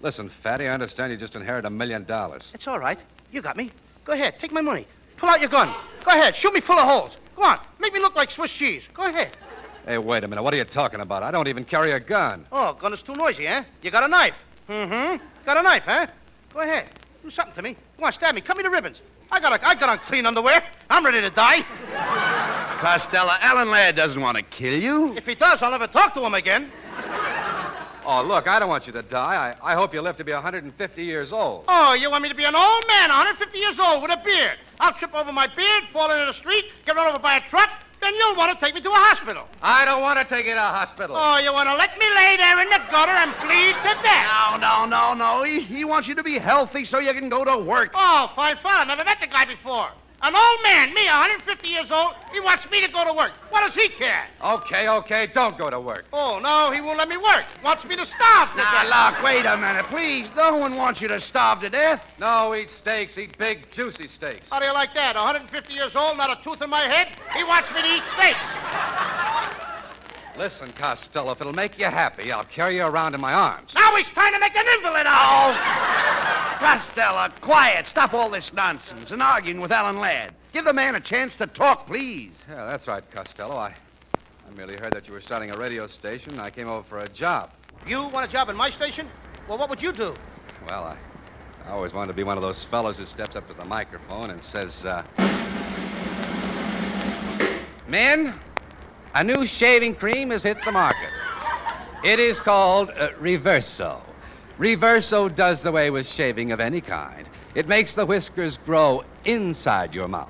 Listen, 0.00 0.30
Fatty, 0.44 0.68
I 0.68 0.74
understand 0.74 1.10
you 1.10 1.18
just 1.18 1.34
inherited 1.34 1.66
a 1.66 1.70
million 1.70 2.04
dollars. 2.04 2.44
It's 2.54 2.68
all 2.68 2.78
right. 2.78 3.00
You 3.34 3.42
got 3.42 3.56
me. 3.56 3.68
Go 4.04 4.12
ahead. 4.12 4.38
Take 4.40 4.52
my 4.52 4.60
money. 4.60 4.86
Pull 5.16 5.28
out 5.28 5.40
your 5.40 5.50
gun. 5.50 5.74
Go 6.04 6.12
ahead. 6.12 6.36
Shoot 6.36 6.54
me 6.54 6.60
full 6.60 6.78
of 6.78 6.86
holes. 6.86 7.10
Go 7.34 7.42
on. 7.42 7.58
Make 7.80 7.92
me 7.92 7.98
look 7.98 8.14
like 8.14 8.30
Swiss 8.30 8.52
cheese. 8.52 8.82
Go 8.94 9.08
ahead. 9.08 9.36
Hey, 9.84 9.98
wait 9.98 10.22
a 10.22 10.28
minute. 10.28 10.42
What 10.42 10.54
are 10.54 10.56
you 10.56 10.64
talking 10.64 11.00
about? 11.00 11.24
I 11.24 11.32
don't 11.32 11.48
even 11.48 11.64
carry 11.64 11.90
a 11.90 12.00
gun. 12.00 12.46
Oh, 12.52 12.74
gun 12.74 12.94
is 12.94 13.02
too 13.02 13.12
noisy, 13.14 13.48
eh? 13.48 13.64
You 13.82 13.90
got 13.90 14.04
a 14.04 14.08
knife? 14.08 14.36
Mm-hmm. 14.68 15.24
Got 15.44 15.56
a 15.56 15.62
knife, 15.62 15.82
huh? 15.84 16.06
Go 16.52 16.60
ahead. 16.60 16.90
Do 17.24 17.30
something 17.32 17.54
to 17.56 17.62
me. 17.62 17.76
Go 17.98 18.04
on, 18.04 18.12
stab 18.12 18.36
me. 18.36 18.40
Cut 18.40 18.56
me 18.56 18.62
to 18.62 18.70
ribbons. 18.70 18.98
I 19.32 19.40
got 19.40 19.52
a, 19.52 19.66
I 19.66 19.74
got 19.74 19.88
on 19.88 19.98
clean 20.06 20.26
underwear. 20.26 20.62
I'm 20.88 21.04
ready 21.04 21.20
to 21.20 21.30
die. 21.30 21.62
Costello, 22.80 23.32
Alan 23.40 23.68
Ladd 23.68 23.96
doesn't 23.96 24.20
want 24.20 24.36
to 24.36 24.44
kill 24.44 24.80
you. 24.80 25.16
If 25.16 25.26
he 25.26 25.34
does, 25.34 25.60
I'll 25.60 25.72
never 25.72 25.88
talk 25.88 26.14
to 26.14 26.24
him 26.24 26.34
again. 26.34 26.70
Oh, 28.06 28.22
look, 28.22 28.46
I 28.46 28.58
don't 28.58 28.68
want 28.68 28.86
you 28.86 28.92
to 28.92 29.02
die. 29.02 29.56
I, 29.62 29.72
I 29.72 29.74
hope 29.74 29.94
you 29.94 30.02
live 30.02 30.16
to 30.18 30.24
be 30.24 30.32
150 30.32 31.04
years 31.04 31.32
old. 31.32 31.64
Oh, 31.68 31.94
you 31.94 32.10
want 32.10 32.22
me 32.22 32.28
to 32.28 32.34
be 32.34 32.44
an 32.44 32.54
old 32.54 32.84
man, 32.86 33.08
150 33.08 33.58
years 33.58 33.76
old, 33.78 34.02
with 34.02 34.10
a 34.10 34.20
beard? 34.22 34.58
I'll 34.78 34.92
trip 34.92 35.14
over 35.14 35.32
my 35.32 35.46
beard, 35.46 35.84
fall 35.92 36.10
into 36.10 36.26
the 36.26 36.34
street, 36.34 36.66
get 36.84 36.96
run 36.96 37.08
over 37.08 37.18
by 37.18 37.36
a 37.36 37.40
truck, 37.48 37.70
then 38.02 38.14
you'll 38.16 38.36
want 38.36 38.52
to 38.52 38.62
take 38.62 38.74
me 38.74 38.82
to 38.82 38.90
a 38.90 38.92
hospital. 38.92 39.48
I 39.62 39.86
don't 39.86 40.02
want 40.02 40.18
to 40.18 40.26
take 40.26 40.44
you 40.44 40.52
to 40.52 40.58
a 40.58 40.62
hospital. 40.62 41.16
Oh, 41.18 41.38
you 41.38 41.50
want 41.52 41.70
to 41.70 41.76
let 41.76 41.98
me 41.98 42.04
lay 42.14 42.36
there 42.36 42.60
in 42.60 42.68
the 42.68 42.80
gutter 42.90 43.12
and 43.12 43.32
bleed 43.40 43.76
to 43.76 44.02
death? 44.02 44.60
No, 44.60 44.84
no, 44.84 44.84
no, 44.84 45.14
no. 45.14 45.42
He, 45.42 45.60
he 45.60 45.84
wants 45.86 46.06
you 46.06 46.14
to 46.14 46.22
be 46.22 46.38
healthy 46.38 46.84
so 46.84 46.98
you 46.98 47.14
can 47.14 47.30
go 47.30 47.44
to 47.44 47.56
work. 47.56 47.92
Oh, 47.94 48.30
fine 48.36 48.58
fella. 48.62 48.84
Never 48.84 49.04
met 49.04 49.20
the 49.20 49.26
guy 49.26 49.46
before. 49.46 49.88
An 50.22 50.34
old 50.34 50.62
man, 50.62 50.94
me, 50.94 51.04
150 51.04 51.68
years 51.68 51.90
old, 51.90 52.14
he 52.32 52.40
wants 52.40 52.64
me 52.70 52.80
to 52.80 52.90
go 52.90 53.04
to 53.04 53.12
work. 53.12 53.32
What 53.50 53.60
does 53.66 53.74
he 53.74 53.90
care? 53.90 54.26
Okay, 54.42 54.88
okay, 54.88 55.26
don't 55.26 55.58
go 55.58 55.68
to 55.68 55.78
work. 55.78 56.06
Oh, 56.14 56.38
no, 56.38 56.70
he 56.70 56.80
won't 56.80 56.96
let 56.96 57.08
me 57.10 57.18
work. 57.18 57.44
Wants 57.62 57.84
me 57.84 57.94
to 57.96 58.06
starve 58.16 58.50
to 58.52 58.56
Now, 58.56 58.82
death. 58.84 59.14
look, 59.16 59.22
wait 59.24 59.44
a 59.44 59.54
minute, 59.58 59.84
please. 59.90 60.26
No 60.34 60.56
one 60.56 60.76
wants 60.76 61.02
you 61.02 61.08
to 61.08 61.20
starve 61.20 61.60
to 61.60 61.68
death. 61.68 62.02
No, 62.18 62.54
eat 62.54 62.70
steaks. 62.80 63.18
Eat 63.18 63.36
big, 63.36 63.70
juicy 63.70 64.08
steaks. 64.16 64.46
How 64.50 64.60
do 64.60 64.64
you 64.66 64.72
like 64.72 64.94
that? 64.94 65.14
150 65.14 65.74
years 65.74 65.94
old, 65.94 66.16
not 66.16 66.30
a 66.40 66.42
tooth 66.42 66.62
in 66.62 66.70
my 66.70 66.82
head? 66.82 67.08
He 67.36 67.44
wants 67.44 67.70
me 67.74 67.82
to 67.82 67.88
eat 67.88 68.02
steaks. 68.16 68.40
Listen, 70.38 70.72
Costello, 70.72 71.32
if 71.32 71.40
it'll 71.40 71.52
make 71.52 71.78
you 71.78 71.84
happy, 71.84 72.32
I'll 72.32 72.44
carry 72.44 72.76
you 72.76 72.84
around 72.86 73.14
in 73.14 73.20
my 73.20 73.32
arms. 73.34 73.72
Now 73.74 73.94
he's 73.94 74.06
trying 74.14 74.32
to 74.32 74.40
make 74.40 74.56
an 74.56 74.66
invalid 74.78 75.06
out 75.06 75.50
of 75.50 75.54
me. 75.54 76.03
Costello, 76.58 77.28
quiet. 77.40 77.86
Stop 77.86 78.14
all 78.14 78.30
this 78.30 78.52
nonsense 78.52 79.10
and 79.10 79.22
arguing 79.22 79.60
with 79.60 79.72
Alan 79.72 79.96
Ladd. 79.96 80.34
Give 80.52 80.64
the 80.64 80.72
man 80.72 80.94
a 80.94 81.00
chance 81.00 81.34
to 81.36 81.46
talk, 81.46 81.86
please. 81.86 82.32
Yeah, 82.48 82.66
that's 82.66 82.86
right, 82.86 83.08
Costello. 83.10 83.56
I, 83.56 83.74
I 84.46 84.54
merely 84.56 84.76
heard 84.76 84.92
that 84.92 85.06
you 85.06 85.14
were 85.14 85.20
starting 85.20 85.50
a 85.50 85.56
radio 85.56 85.86
station. 85.86 86.38
I 86.38 86.50
came 86.50 86.68
over 86.68 86.84
for 86.88 86.98
a 86.98 87.08
job. 87.08 87.50
You 87.86 88.02
want 88.04 88.28
a 88.28 88.32
job 88.32 88.48
in 88.48 88.56
my 88.56 88.70
station? 88.70 89.08
Well, 89.48 89.58
what 89.58 89.68
would 89.68 89.82
you 89.82 89.92
do? 89.92 90.14
Well, 90.66 90.84
I, 90.84 90.96
I 91.66 91.70
always 91.72 91.92
wanted 91.92 92.08
to 92.08 92.14
be 92.14 92.22
one 92.22 92.36
of 92.36 92.42
those 92.42 92.64
fellows 92.70 92.96
who 92.96 93.06
steps 93.06 93.36
up 93.36 93.46
to 93.48 93.54
the 93.54 93.64
microphone 93.64 94.30
and 94.30 94.40
says, 94.44 94.72
uh, 94.84 95.02
Men, 97.88 98.38
a 99.14 99.22
new 99.22 99.46
shaving 99.46 99.94
cream 99.94 100.30
has 100.30 100.42
hit 100.42 100.56
the 100.64 100.72
market. 100.72 101.10
It 102.02 102.18
is 102.18 102.38
called 102.40 102.90
uh, 102.90 103.10
Reverso. 103.20 104.00
Reverso 104.58 105.34
does 105.34 105.60
the 105.62 105.72
way 105.72 105.90
with 105.90 106.08
shaving 106.08 106.52
of 106.52 106.60
any 106.60 106.80
kind. 106.80 107.28
It 107.54 107.66
makes 107.66 107.92
the 107.94 108.06
whiskers 108.06 108.58
grow 108.64 109.02
inside 109.24 109.94
your 109.94 110.08
mouth. 110.08 110.28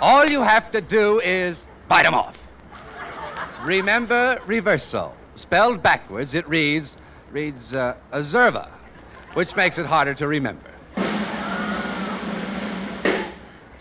All 0.00 0.26
you 0.26 0.42
have 0.42 0.70
to 0.72 0.80
do 0.80 1.20
is 1.20 1.56
bite 1.88 2.04
them 2.04 2.14
off. 2.14 2.36
Remember 3.64 4.40
Reverso. 4.46 5.12
Spelled 5.36 5.82
backwards, 5.82 6.34
it 6.34 6.46
reads, 6.48 6.88
reads 7.30 7.74
uh, 7.74 7.96
Azerva, 8.12 8.70
which 9.34 9.56
makes 9.56 9.78
it 9.78 9.86
harder 9.86 10.12
to 10.14 10.26
remember. 10.26 10.70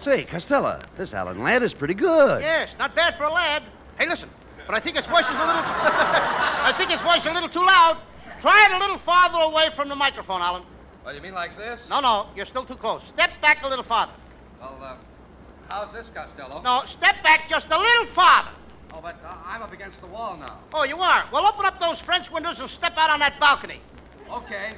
Say, 0.04 0.24
Costello, 0.24 0.80
this 0.96 1.14
Alan 1.14 1.44
lad 1.44 1.62
is 1.62 1.74
pretty 1.74 1.94
good. 1.94 2.42
Yes, 2.42 2.70
not 2.80 2.96
bad 2.96 3.18
for 3.18 3.26
a 3.26 3.32
lad. 3.32 3.64
Hey, 3.98 4.08
listen, 4.08 4.30
but 4.66 4.76
I 4.76 4.80
think 4.80 4.96
his 4.96 5.06
voice 5.06 5.26
is 5.26 5.36
a 5.36 5.46
little. 5.46 5.62
I 5.66 6.74
think 6.78 6.92
his 6.92 7.02
voice 7.02 7.20
is 7.20 7.30
a 7.30 7.34
little 7.34 7.50
too 7.50 7.66
loud. 7.66 8.02
Try 8.42 8.68
it 8.70 8.72
a 8.72 8.80
little 8.80 9.00
farther 9.00 9.40
away 9.40 9.70
from 9.76 9.90
the 9.90 9.96
microphone, 9.96 10.42
Alan. 10.42 10.64
Well, 11.04 11.14
you 11.14 11.22
mean 11.22 11.34
like 11.34 11.58
this? 11.58 11.80
No, 11.90 12.00
no, 12.00 12.28
you're 12.36 12.46
still 12.46 12.66
too 12.66 12.76
close. 12.76 13.02
Step 13.14 13.32
back 13.42 13.64
a 13.64 13.68
little 13.68 13.84
farther. 13.84 14.14
Well, 14.62 14.78
uh, 14.82 14.96
how's 15.70 15.94
this, 15.94 16.08
Costello? 16.14 16.62
No, 16.62 16.84
step 16.98 17.22
back 17.24 17.50
just 17.50 17.66
a 17.70 17.78
little 17.78 18.14
farther. 18.14 18.52
Oh, 18.94 19.02
but 19.02 19.18
uh, 19.26 19.36
I'm 19.46 19.62
up 19.62 19.74
against 19.74 20.00
the 20.02 20.08
wall 20.08 20.38
now. 20.38 20.60
Oh, 20.74 20.84
you 20.84 20.98
are? 20.98 21.26
Well, 21.32 21.46
open 21.46 21.66
up 21.66 21.80
those 21.80 22.00
French 22.00 22.30
windows 22.32 22.56
and 22.60 22.70
step 22.72 22.94
out 22.98 23.10
on 23.10 23.20
that 23.20 23.40
balcony. 23.40 23.82
Okay. 24.32 24.72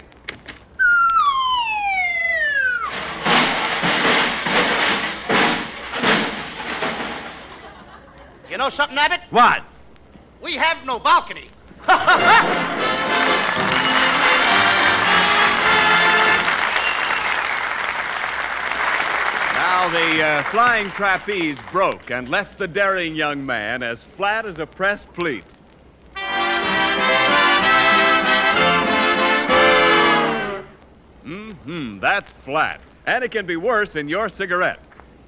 You 8.50 8.58
know 8.58 8.70
something, 8.72 8.98
Abbott? 8.98 9.22
What? 9.30 9.64
We 10.42 10.56
have 10.56 10.86
no 10.86 11.00
balcony. 11.00 11.50
Now 19.82 19.90
the 19.90 20.24
uh, 20.24 20.52
flying 20.52 20.92
trapeze 20.92 21.58
broke 21.72 22.12
and 22.12 22.30
left 22.30 22.60
the 22.60 22.68
daring 22.68 23.16
young 23.16 23.44
man 23.44 23.82
as 23.82 23.98
flat 24.16 24.46
as 24.46 24.60
a 24.60 24.66
pressed 24.68 25.12
pleat. 25.14 25.44
Mm-hmm, 31.26 32.00
that's 32.00 32.32
flat. 32.46 32.80
And 33.08 33.24
it 33.24 33.32
can 33.32 33.48
be 33.48 33.56
worse 33.56 33.96
in 33.96 34.08
your 34.08 34.30
cigarette. 34.30 34.80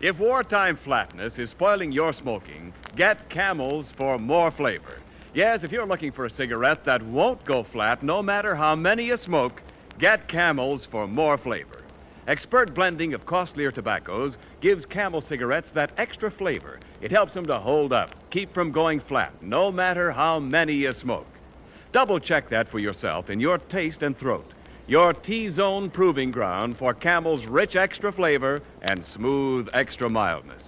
If 0.02 0.20
wartime 0.20 0.78
flatness 0.78 1.40
is 1.40 1.50
spoiling 1.50 1.92
your 1.92 2.14
smoking, 2.14 2.74
get 2.96 3.30
Camels 3.30 3.88
for 3.98 4.20
more 4.20 4.52
flavor. 4.52 5.00
Yes, 5.34 5.64
if 5.64 5.72
you're 5.72 5.88
looking 5.88 6.12
for 6.12 6.28
a 6.28 6.30
cigarette 6.30 6.86
that 6.86 7.02
won't 7.02 7.44
go 7.44 7.64
flat 7.64 8.04
no 8.04 8.22
matter 8.22 8.54
how 8.54 8.76
many 8.76 9.06
you 9.06 9.18
smoke, 9.18 9.64
get 9.98 10.28
Camels 10.28 10.86
for 10.86 11.08
more 11.08 11.40
flavor. 11.40 11.82
Expert 12.28 12.76
blending 12.76 13.16
of 13.16 13.26
costlier 13.26 13.72
tobaccos 13.72 14.38
gives 14.62 14.86
Camel 14.86 15.22
cigarettes 15.22 15.72
that 15.74 15.92
extra 15.98 16.30
flavor. 16.30 16.80
It 17.02 17.10
helps 17.10 17.34
them 17.34 17.48
to 17.48 17.58
hold 17.58 17.92
up, 17.92 18.12
keep 18.30 18.54
from 18.54 18.72
going 18.72 19.00
flat, 19.00 19.34
no 19.42 19.72
matter 19.72 20.12
how 20.12 20.40
many 20.40 20.74
you 20.74 20.94
smoke. 20.94 21.26
Double 21.92 22.20
check 22.20 22.48
that 22.50 22.70
for 22.70 22.78
yourself 22.78 23.32
in 23.32 23.40
your 23.40 23.58
taste 23.58 24.04
and 24.04 24.16
throat. 24.16 24.54
Your 24.86 25.14
T-Zone 25.14 25.90
proving 25.90 26.30
ground 26.30 26.78
for 26.78 26.94
Camel's 26.94 27.48
rich 27.48 27.76
extra 27.76 28.12
flavor 28.12 28.62
and 28.84 29.04
smooth 29.04 29.68
extra 29.74 30.08
mildness. 30.12 30.62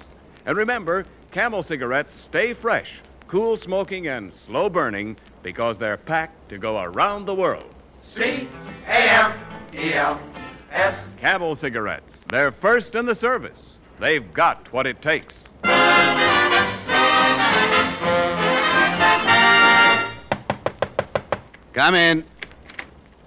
And 0.43 0.57
remember, 0.57 1.05
Camel 1.31 1.61
cigarettes 1.61 2.15
stay 2.27 2.55
fresh, 2.55 2.89
cool 3.27 3.57
smoking, 3.57 4.07
and 4.07 4.31
slow 4.45 4.69
burning 4.69 5.17
because 5.43 5.77
they're 5.77 5.97
packed 5.97 6.49
to 6.49 6.57
go 6.57 6.79
around 6.79 7.25
the 7.25 7.35
world. 7.35 7.73
C 8.15 8.47
A 8.87 8.89
M 8.89 9.33
E 9.73 9.93
L 9.93 10.19
S. 10.71 10.97
Camel 11.19 11.55
cigarettes. 11.55 12.09
They're 12.29 12.51
first 12.51 12.95
in 12.95 13.05
the 13.05 13.15
service. 13.15 13.59
They've 13.99 14.33
got 14.33 14.71
what 14.73 14.85
it 14.87 15.01
takes. 15.01 15.33
Come 21.73 21.93
in. 21.93 22.23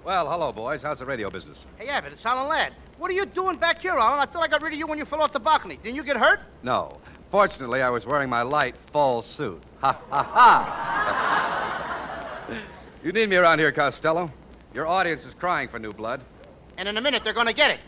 Well, 0.03 0.27
hello, 0.29 0.51
boys. 0.51 0.81
How's 0.81 0.97
the 0.99 1.05
radio 1.05 1.29
business? 1.29 1.57
Hey, 1.77 1.87
Abbott, 1.87 2.13
it's 2.13 2.25
Alan 2.25 2.47
Ladd. 2.47 2.73
What 2.97 3.11
are 3.11 3.13
you 3.13 3.25
doing 3.25 3.57
back 3.57 3.79
here, 3.79 3.93
Alan? 3.93 4.19
I 4.19 4.25
thought 4.25 4.41
I 4.43 4.47
got 4.47 4.61
rid 4.63 4.73
of 4.73 4.79
you 4.79 4.87
when 4.87 4.97
you 4.97 5.05
fell 5.05 5.21
off 5.21 5.31
the 5.31 5.39
balcony. 5.39 5.77
Didn't 5.83 5.95
you 5.95 6.03
get 6.03 6.17
hurt? 6.17 6.39
No. 6.63 6.97
Fortunately, 7.31 7.81
I 7.81 7.89
was 7.89 8.05
wearing 8.05 8.29
my 8.29 8.41
light 8.41 8.75
fall 8.91 9.23
suit. 9.23 9.61
Ha, 9.81 9.99
ha, 10.09 10.23
ha. 10.23 11.67
you 13.03 13.11
need 13.11 13.29
me 13.29 13.35
around 13.35 13.59
here, 13.59 13.71
Costello. 13.71 14.31
Your 14.73 14.87
audience 14.87 15.23
is 15.23 15.33
crying 15.35 15.69
for 15.69 15.77
new 15.77 15.93
blood. 15.93 16.21
And 16.77 16.89
in 16.89 16.97
a 16.97 17.01
minute, 17.01 17.23
they're 17.23 17.33
going 17.33 17.47
to 17.47 17.53
get 17.53 17.71
it. 17.71 17.79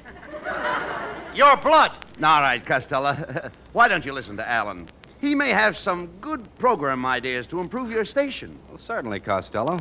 Your 1.34 1.56
blood. 1.58 1.92
All 2.24 2.42
right, 2.42 2.64
Costello. 2.64 3.50
Why 3.74 3.88
don't 3.88 4.06
you 4.06 4.14
listen 4.14 4.38
to 4.38 4.48
Alan? 4.48 4.88
He 5.20 5.34
may 5.34 5.50
have 5.50 5.78
some 5.78 6.08
good 6.20 6.48
program 6.58 7.06
ideas 7.06 7.48
to 7.48 7.60
improve 7.60 7.92
your 7.92 8.06
station. 8.06 8.60
Well, 8.70 8.80
certainly, 8.86 9.20
Costello. 9.20 9.80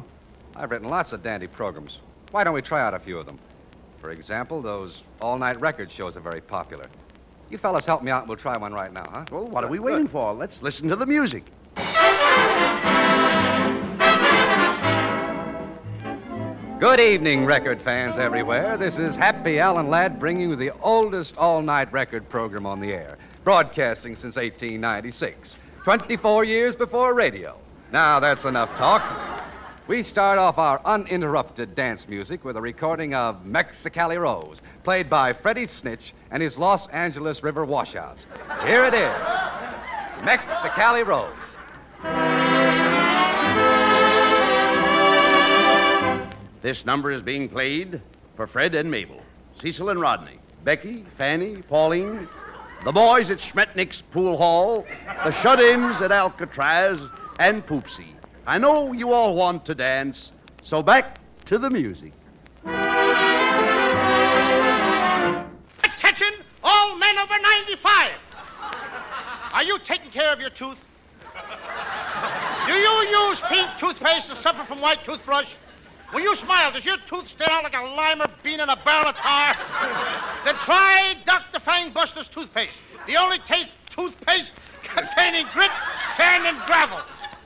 I've 0.57 0.71
written 0.71 0.89
lots 0.89 1.13
of 1.13 1.23
dandy 1.23 1.47
programs. 1.47 1.99
Why 2.31 2.45
don't 2.45 2.55
we 2.55 2.63
try 2.63 2.81
out 2.83 2.95
a 2.95 2.99
few 2.99 3.19
of 3.19 3.27
them? 3.27 3.39
For 4.01 4.11
example, 4.11 4.63
those 4.63 5.03
all-night 5.21 5.61
record 5.61 5.91
shows 5.93 6.17
are 6.17 6.21
very 6.21 6.41
popular. 6.41 6.87
You 7.51 7.59
fellas 7.59 7.85
help 7.85 8.05
me 8.05 8.13
out 8.13 8.21
and 8.21 8.29
we'll 8.29 8.39
try 8.39 8.57
one 8.57 8.73
right 8.73 8.93
now, 8.93 9.11
huh? 9.13 9.25
Well, 9.33 9.45
what 9.45 9.65
are 9.65 9.69
we 9.69 9.81
waiting 9.81 10.07
for? 10.07 10.33
Let's 10.33 10.63
listen 10.63 10.89
to 10.89 10.95
the 10.95 11.05
music. 11.05 11.45
Good 16.79 17.01
evening, 17.01 17.45
record 17.45 17.83
fans 17.83 18.17
everywhere. 18.19 18.79
This 18.79 18.95
is 18.95 19.17
Happy 19.17 19.59
Alan 19.59 19.91
Ladd 19.91 20.21
bringing 20.21 20.51
you 20.51 20.57
the 20.57 20.71
oldest 20.81 21.37
all-night 21.37 21.93
record 21.93 22.29
program 22.29 22.67
on 22.67 22.81
the 22.81 22.93
air, 22.93 23.19
broadcasting 23.43 24.15
since 24.15 24.37
1896, 24.37 25.51
24 25.83 26.45
years 26.45 26.77
before 26.77 27.15
radio. 27.15 27.59
Now 27.91 28.21
that's 28.21 28.45
enough 28.45 28.71
talk. 28.79 29.03
We 29.91 30.05
start 30.05 30.39
off 30.39 30.57
our 30.57 30.81
uninterrupted 30.85 31.75
dance 31.75 32.07
music 32.07 32.45
with 32.45 32.57
a 32.57 32.61
recording 32.61 33.13
of 33.13 33.45
Mexicali 33.45 34.21
Rose, 34.21 34.59
played 34.85 35.11
by 35.11 35.33
Freddie 35.33 35.67
Snitch 35.67 36.15
and 36.31 36.41
his 36.41 36.57
Los 36.57 36.87
Angeles 36.93 37.43
River 37.43 37.65
Washouts. 37.65 38.23
Here 38.65 38.85
it 38.85 38.95
is 38.95 39.17
Mexicali 40.23 41.05
Rose. 41.05 41.35
This 46.63 46.85
number 46.85 47.11
is 47.11 47.23
being 47.23 47.49
played 47.49 48.01
for 48.37 48.47
Fred 48.47 48.77
and 48.77 48.89
Mabel, 48.89 49.21
Cecil 49.61 49.89
and 49.89 50.01
Rodney, 50.01 50.39
Becky, 50.63 51.05
Fanny, 51.19 51.57
Pauline, 51.63 52.29
the 52.85 52.93
boys 52.93 53.29
at 53.29 53.41
Schmetnick's 53.41 54.05
Pool 54.13 54.37
Hall, 54.37 54.87
the 55.27 55.33
shut 55.43 55.59
ins 55.59 56.01
at 56.01 56.13
Alcatraz, 56.13 57.01
and 57.41 57.67
Poopsie. 57.67 58.20
I 58.47 58.59
know 58.59 58.93
you 58.93 59.13
all 59.13 59.35
want 59.35 59.67
to 59.67 59.75
dance, 59.75 60.33
so 60.65 60.83
back 60.83 61.19
to 61.47 61.59
the 61.59 61.71
music. 61.71 62.13
Attention, 65.85 66.33
all 66.63 66.97
men 66.97 67.19
over 67.19 67.35
95. 67.39 68.13
Are 69.53 69.63
you 69.63 69.79
taking 69.81 70.11
care 70.11 70.33
of 70.33 70.41
your 70.41 70.51
tooth? 70.51 70.79
Do 72.67 72.73
you 72.73 72.91
use 73.09 73.39
pink 73.49 73.69
toothpaste 73.79 74.31
to 74.31 74.43
suffer 74.43 74.65
from 74.67 74.81
white 74.81 75.05
toothbrush? 75.05 75.49
When 76.13 76.23
you 76.23 76.35
smile, 76.37 76.73
does 76.73 76.85
your 76.85 76.97
tooth 77.09 77.27
stand 77.35 77.51
out 77.51 77.63
like 77.63 77.75
a 77.75 77.83
lima 77.83 78.31
bean 78.43 78.61
in 78.61 78.69
a 78.69 78.77
barrel 78.77 79.11
of 79.11 79.17
tar? 79.17 79.55
then 80.45 80.55
try 80.65 81.17
Dr. 81.27 81.61
Fangbuster's 81.61 82.29
toothpaste, 82.29 82.73
the 83.07 83.17
only 83.17 83.39
taste 83.47 83.71
toothpaste 83.95 84.51
containing 84.97 85.47
grit, 85.53 85.71
sand, 86.17 86.47
and 86.47 86.59
gravel. 86.67 87.01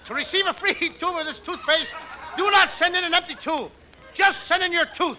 To 0.07 0.14
receive 0.14 0.47
a 0.47 0.53
free 0.55 0.75
tube 0.75 1.17
of 1.17 1.25
this 1.25 1.37
toothpaste, 1.47 1.90
do 2.37 2.51
not 2.51 2.71
send 2.79 2.95
in 2.95 3.05
an 3.05 3.14
empty 3.14 3.37
tube. 3.43 3.71
Just 4.14 4.38
send 4.49 4.62
in 4.62 4.73
your 4.73 4.87
tooth. 4.97 5.19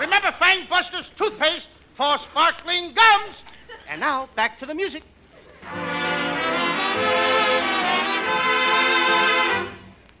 Remember 0.00 0.32
Fangbuster's 0.40 1.06
toothpaste 1.16 1.66
for 1.96 2.18
sparkling 2.30 2.94
gums. 2.94 3.36
And 3.88 4.00
now, 4.00 4.28
back 4.34 4.58
to 4.60 4.66
the 4.66 4.74
music. 4.74 5.02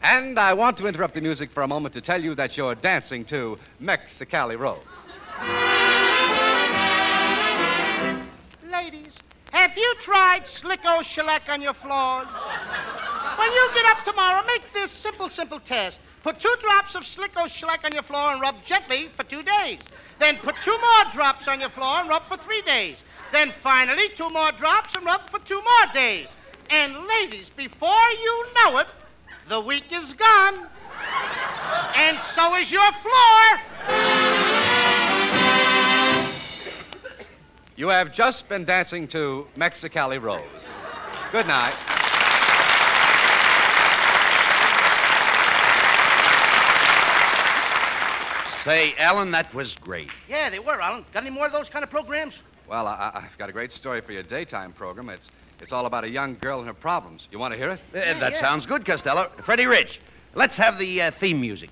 And 0.02 0.38
I 0.38 0.52
want 0.52 0.76
to 0.78 0.86
interrupt 0.86 1.14
the 1.14 1.22
music 1.22 1.50
for 1.50 1.62
a 1.62 1.68
moment 1.68 1.94
to 1.94 2.02
tell 2.02 2.22
you 2.22 2.34
that 2.34 2.58
you're 2.58 2.74
dancing 2.74 3.24
to 3.26 3.58
Mexicali 3.80 4.58
Rose. 4.58 4.82
Ladies, 8.70 9.12
have 9.52 9.72
you 9.76 9.94
tried 10.04 10.44
Slicko 10.60 11.02
Shellac 11.04 11.42
on 11.48 11.62
your 11.62 11.74
floors? 11.74 12.28
When 13.36 13.52
you 13.52 13.70
get 13.74 13.86
up 13.86 14.04
tomorrow, 14.04 14.44
make 14.46 14.72
this 14.72 14.90
simple, 15.02 15.28
simple 15.30 15.60
test. 15.60 15.96
Put 16.22 16.40
two 16.40 16.54
drops 16.60 16.94
of 16.94 17.02
Slicko 17.04 17.48
Shellac 17.48 17.84
on 17.84 17.92
your 17.92 18.02
floor 18.02 18.32
and 18.32 18.40
rub 18.40 18.56
gently 18.66 19.08
for 19.16 19.24
two 19.24 19.42
days. 19.42 19.80
Then 20.20 20.36
put 20.38 20.54
two 20.64 20.70
more 20.78 21.12
drops 21.12 21.46
on 21.48 21.60
your 21.60 21.70
floor 21.70 22.00
and 22.00 22.08
rub 22.08 22.26
for 22.28 22.36
three 22.38 22.62
days. 22.62 22.96
Then 23.32 23.52
finally, 23.62 24.08
two 24.16 24.28
more 24.30 24.52
drops 24.52 24.94
and 24.94 25.04
rub 25.04 25.28
for 25.30 25.40
two 25.40 25.60
more 25.60 25.92
days. 25.92 26.28
And 26.70 26.94
ladies, 27.06 27.46
before 27.56 28.08
you 28.22 28.46
know 28.56 28.78
it, 28.78 28.86
the 29.48 29.60
week 29.60 29.84
is 29.90 30.12
gone. 30.14 30.66
And 31.96 32.18
so 32.36 32.54
is 32.54 32.70
your 32.70 32.90
floor. 33.02 33.60
You 37.76 37.88
have 37.88 38.14
just 38.14 38.48
been 38.48 38.64
dancing 38.64 39.08
to 39.08 39.46
Mexicali 39.56 40.22
Rose. 40.22 40.42
Good 41.32 41.48
night. 41.48 41.93
Say, 48.64 48.94
Alan, 48.96 49.30
that 49.32 49.52
was 49.52 49.74
great. 49.74 50.08
Yeah, 50.26 50.48
they 50.48 50.58
were, 50.58 50.80
Alan. 50.80 51.04
Got 51.12 51.22
any 51.24 51.30
more 51.30 51.44
of 51.46 51.52
those 51.52 51.68
kind 51.68 51.82
of 51.82 51.90
programs? 51.90 52.32
Well, 52.66 52.86
I, 52.86 53.10
I've 53.14 53.36
got 53.36 53.50
a 53.50 53.52
great 53.52 53.72
story 53.72 54.00
for 54.00 54.12
your 54.12 54.22
daytime 54.22 54.72
program. 54.72 55.10
It's, 55.10 55.26
it's 55.60 55.70
all 55.70 55.84
about 55.84 56.04
a 56.04 56.08
young 56.08 56.36
girl 56.36 56.60
and 56.60 56.66
her 56.66 56.72
problems. 56.72 57.28
You 57.30 57.38
want 57.38 57.52
to 57.52 57.58
hear 57.58 57.70
it? 57.70 57.80
Uh, 57.94 58.18
that 58.20 58.40
sounds 58.40 58.64
good, 58.64 58.86
Costello. 58.86 59.30
Freddie 59.44 59.66
Rich, 59.66 60.00
let's 60.34 60.56
have 60.56 60.78
the 60.78 61.02
uh, 61.02 61.10
theme 61.20 61.42
music. 61.42 61.70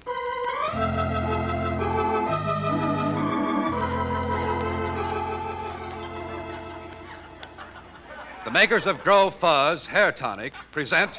The 8.45 8.51
makers 8.51 8.87
of 8.87 9.03
Grow 9.03 9.31
Fuzz 9.31 9.87
Hair 9.87 10.13
Tonic 10.13 10.53
present 10.73 11.13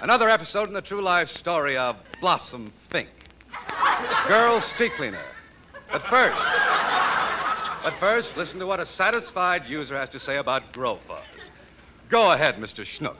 another 0.00 0.30
episode 0.30 0.68
in 0.68 0.72
the 0.72 0.80
true 0.80 1.02
life 1.02 1.28
story 1.30 1.76
of 1.76 1.96
Blossom 2.20 2.66
Fink, 2.66 2.72
girl 4.28 4.60
street 4.74 4.92
cleaner. 4.96 5.24
But 5.90 6.02
first, 6.08 6.40
but 7.82 7.94
first, 8.00 8.28
listen 8.36 8.58
to 8.60 8.66
what 8.66 8.80
a 8.80 8.86
satisfied 8.86 9.66
user 9.66 9.96
has 9.96 10.08
to 10.10 10.20
say 10.20 10.36
about 10.36 10.72
Grow 10.72 10.98
Go 12.08 12.30
ahead, 12.30 12.56
Mr. 12.56 12.86
Schnook. 12.86 13.16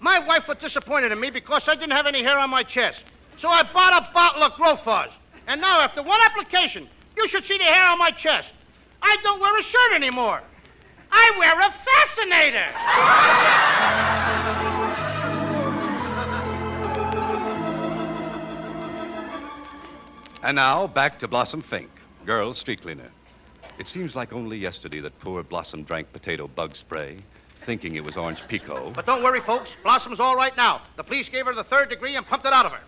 My 0.00 0.18
wife 0.18 0.48
was 0.48 0.58
disappointed 0.58 1.12
in 1.12 1.20
me 1.20 1.30
because 1.30 1.62
I 1.66 1.74
didn't 1.74 1.92
have 1.92 2.06
any 2.06 2.22
hair 2.22 2.38
on 2.38 2.50
my 2.50 2.62
chest. 2.62 3.02
So 3.38 3.48
I 3.48 3.62
bought 3.62 4.02
a 4.02 4.12
bottle 4.12 4.42
of 4.42 4.54
Grow 4.54 4.78
And 5.46 5.60
now, 5.60 5.80
after 5.80 6.02
one 6.02 6.20
application, 6.24 6.88
you 7.16 7.28
should 7.28 7.44
see 7.44 7.58
the 7.58 7.64
hair 7.64 7.90
on 7.90 7.98
my 7.98 8.10
chest. 8.10 8.50
I 9.02 9.16
don't 9.22 9.40
wear 9.40 9.58
a 9.58 9.62
shirt 9.62 9.92
anymore. 9.94 10.42
I 11.10 11.32
wear 11.38 11.60
a 11.60 11.74
fascinator. 11.84 12.72
And 20.42 20.56
now, 20.56 20.88
back 20.88 21.20
to 21.20 21.28
Blossom 21.28 21.62
Fink, 21.62 21.88
girl 22.26 22.52
street 22.52 22.82
cleaner. 22.82 23.10
It 23.78 23.86
seems 23.86 24.16
like 24.16 24.32
only 24.32 24.58
yesterday 24.58 24.98
that 25.00 25.18
poor 25.20 25.44
Blossom 25.44 25.84
drank 25.84 26.12
potato 26.12 26.48
bug 26.48 26.76
spray, 26.76 27.18
thinking 27.64 27.94
it 27.94 28.02
was 28.02 28.16
orange 28.16 28.40
pekoe. 28.48 28.92
But 28.92 29.06
don't 29.06 29.22
worry, 29.22 29.38
folks. 29.40 29.70
Blossom's 29.84 30.18
all 30.18 30.34
right 30.34 30.56
now. 30.56 30.82
The 30.96 31.04
police 31.04 31.28
gave 31.28 31.46
her 31.46 31.54
the 31.54 31.62
third 31.62 31.90
degree 31.90 32.16
and 32.16 32.26
pumped 32.26 32.44
it 32.44 32.52
out 32.52 32.66
of 32.66 32.72
her. 32.72 32.80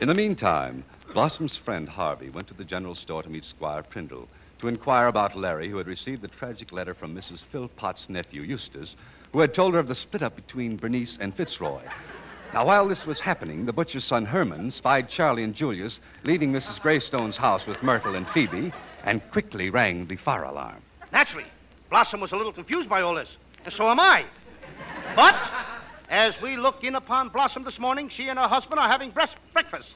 In 0.00 0.08
the 0.08 0.14
meantime, 0.14 0.82
Blossom's 1.14 1.56
friend 1.56 1.88
Harvey 1.88 2.28
went 2.28 2.48
to 2.48 2.54
the 2.54 2.64
general 2.64 2.96
store 2.96 3.22
to 3.22 3.28
meet 3.28 3.44
Squire 3.44 3.84
Prindle 3.84 4.26
to 4.58 4.68
inquire 4.68 5.06
about 5.06 5.38
Larry, 5.38 5.70
who 5.70 5.78
had 5.78 5.86
received 5.86 6.22
the 6.22 6.28
tragic 6.28 6.72
letter 6.72 6.92
from 6.92 7.14
Mrs. 7.14 7.38
Philpott's 7.52 8.08
nephew, 8.08 8.42
Eustace, 8.42 8.94
who 9.32 9.40
had 9.40 9.54
told 9.54 9.74
her 9.74 9.80
of 9.80 9.88
the 9.88 9.94
split 9.94 10.22
up 10.22 10.34
between 10.34 10.76
Bernice 10.76 11.16
and 11.20 11.34
Fitzroy. 11.34 11.82
Now, 12.52 12.66
while 12.66 12.88
this 12.88 13.06
was 13.06 13.20
happening, 13.20 13.64
the 13.66 13.72
butcher's 13.72 14.04
son 14.04 14.24
Herman 14.24 14.72
spied 14.72 15.08
Charlie 15.08 15.44
and 15.44 15.54
Julius 15.54 15.98
leaving 16.24 16.52
Mrs. 16.52 16.80
Greystone's 16.80 17.36
house 17.36 17.64
with 17.66 17.80
Myrtle 17.82 18.16
and 18.16 18.26
Phoebe 18.30 18.72
and 19.04 19.22
quickly 19.30 19.70
rang 19.70 20.06
the 20.06 20.16
fire 20.16 20.42
alarm. 20.42 20.82
Naturally, 21.12 21.46
Blossom 21.90 22.20
was 22.20 22.32
a 22.32 22.36
little 22.36 22.52
confused 22.52 22.88
by 22.88 23.02
all 23.02 23.14
this, 23.14 23.28
and 23.64 23.72
so 23.74 23.88
am 23.88 24.00
I. 24.00 24.24
But 25.14 25.36
as 26.08 26.34
we 26.42 26.56
look 26.56 26.82
in 26.82 26.96
upon 26.96 27.28
Blossom 27.28 27.62
this 27.62 27.78
morning, 27.78 28.08
she 28.08 28.28
and 28.28 28.38
her 28.38 28.48
husband 28.48 28.80
are 28.80 28.88
having 28.88 29.10
breast 29.10 29.34
breakfast. 29.52 29.88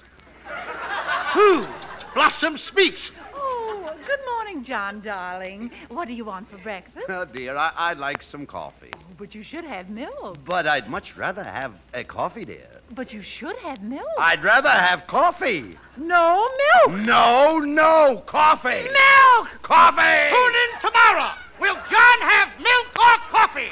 Whew, 1.33 1.67
Blossom 2.14 2.59
speaks. 2.69 3.01
Oh, 3.35 3.90
good 4.07 4.21
morning, 4.31 4.64
John, 4.64 5.01
darling. 5.01 5.73
What 5.88 6.07
do 6.07 6.14
you 6.14 6.25
want 6.25 6.49
for 6.51 6.59
breakfast? 6.59 7.07
Oh, 7.09 7.25
dear, 7.25 7.57
I- 7.57 7.73
I'd 7.77 7.99
like 7.99 8.23
some 8.31 8.47
coffee. 8.47 8.93
But 9.16 9.35
you 9.35 9.44
should 9.44 9.64
have 9.64 9.88
milk. 9.90 10.38
But 10.44 10.66
I'd 10.66 10.88
much 10.88 11.16
rather 11.16 11.44
have 11.44 11.72
a 11.92 12.03
coffee, 12.03 12.44
dear. 12.44 12.68
But 12.94 13.12
you 13.12 13.22
should 13.22 13.57
have 13.59 13.81
milk. 13.81 14.03
I'd 14.18 14.42
rather 14.42 14.70
have 14.70 15.07
coffee. 15.07 15.79
No 15.96 16.48
milk. 16.87 17.00
No, 17.00 17.59
no, 17.59 18.22
coffee. 18.27 18.83
Milk! 18.83 19.48
Coffee! 19.62 20.31
Tune 20.31 20.55
in 20.55 20.81
tomorrow. 20.81 21.31
Will 21.61 21.74
John 21.74 22.20
have 22.22 22.48
milk 22.59 22.87
or 22.98 23.16
coffee? 23.31 23.70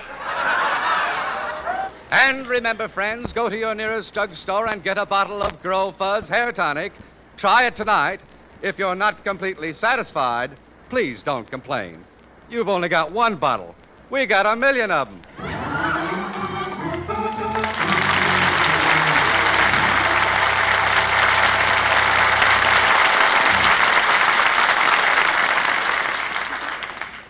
And 2.13 2.47
remember, 2.47 2.87
friends, 2.89 3.33
go 3.33 3.49
to 3.49 3.59
your 3.59 3.75
nearest 3.75 4.15
drugstore 4.15 4.69
and 4.69 4.83
get 4.85 4.97
a 4.97 5.07
bottle 5.07 5.43
of 5.43 5.61
Grow 5.61 5.93
Fuzz 5.93 6.29
Hair 6.29 6.53
Tonic. 6.53 6.93
Try 7.37 7.67
it 7.67 7.75
tonight. 7.75 8.21
If 8.63 8.79
you're 8.79 8.95
not 8.95 9.25
completely 9.25 9.73
satisfied, 9.75 10.53
please 10.89 11.21
don't 11.25 11.51
complain. 11.51 12.05
You've 12.49 12.69
only 12.69 12.89
got 12.89 13.11
one 13.11 13.37
bottle. 13.37 13.75
We 14.13 14.27
got 14.27 14.45
a 14.45 14.55
million 14.55 14.91
of 14.91 15.09
them. 15.09 15.23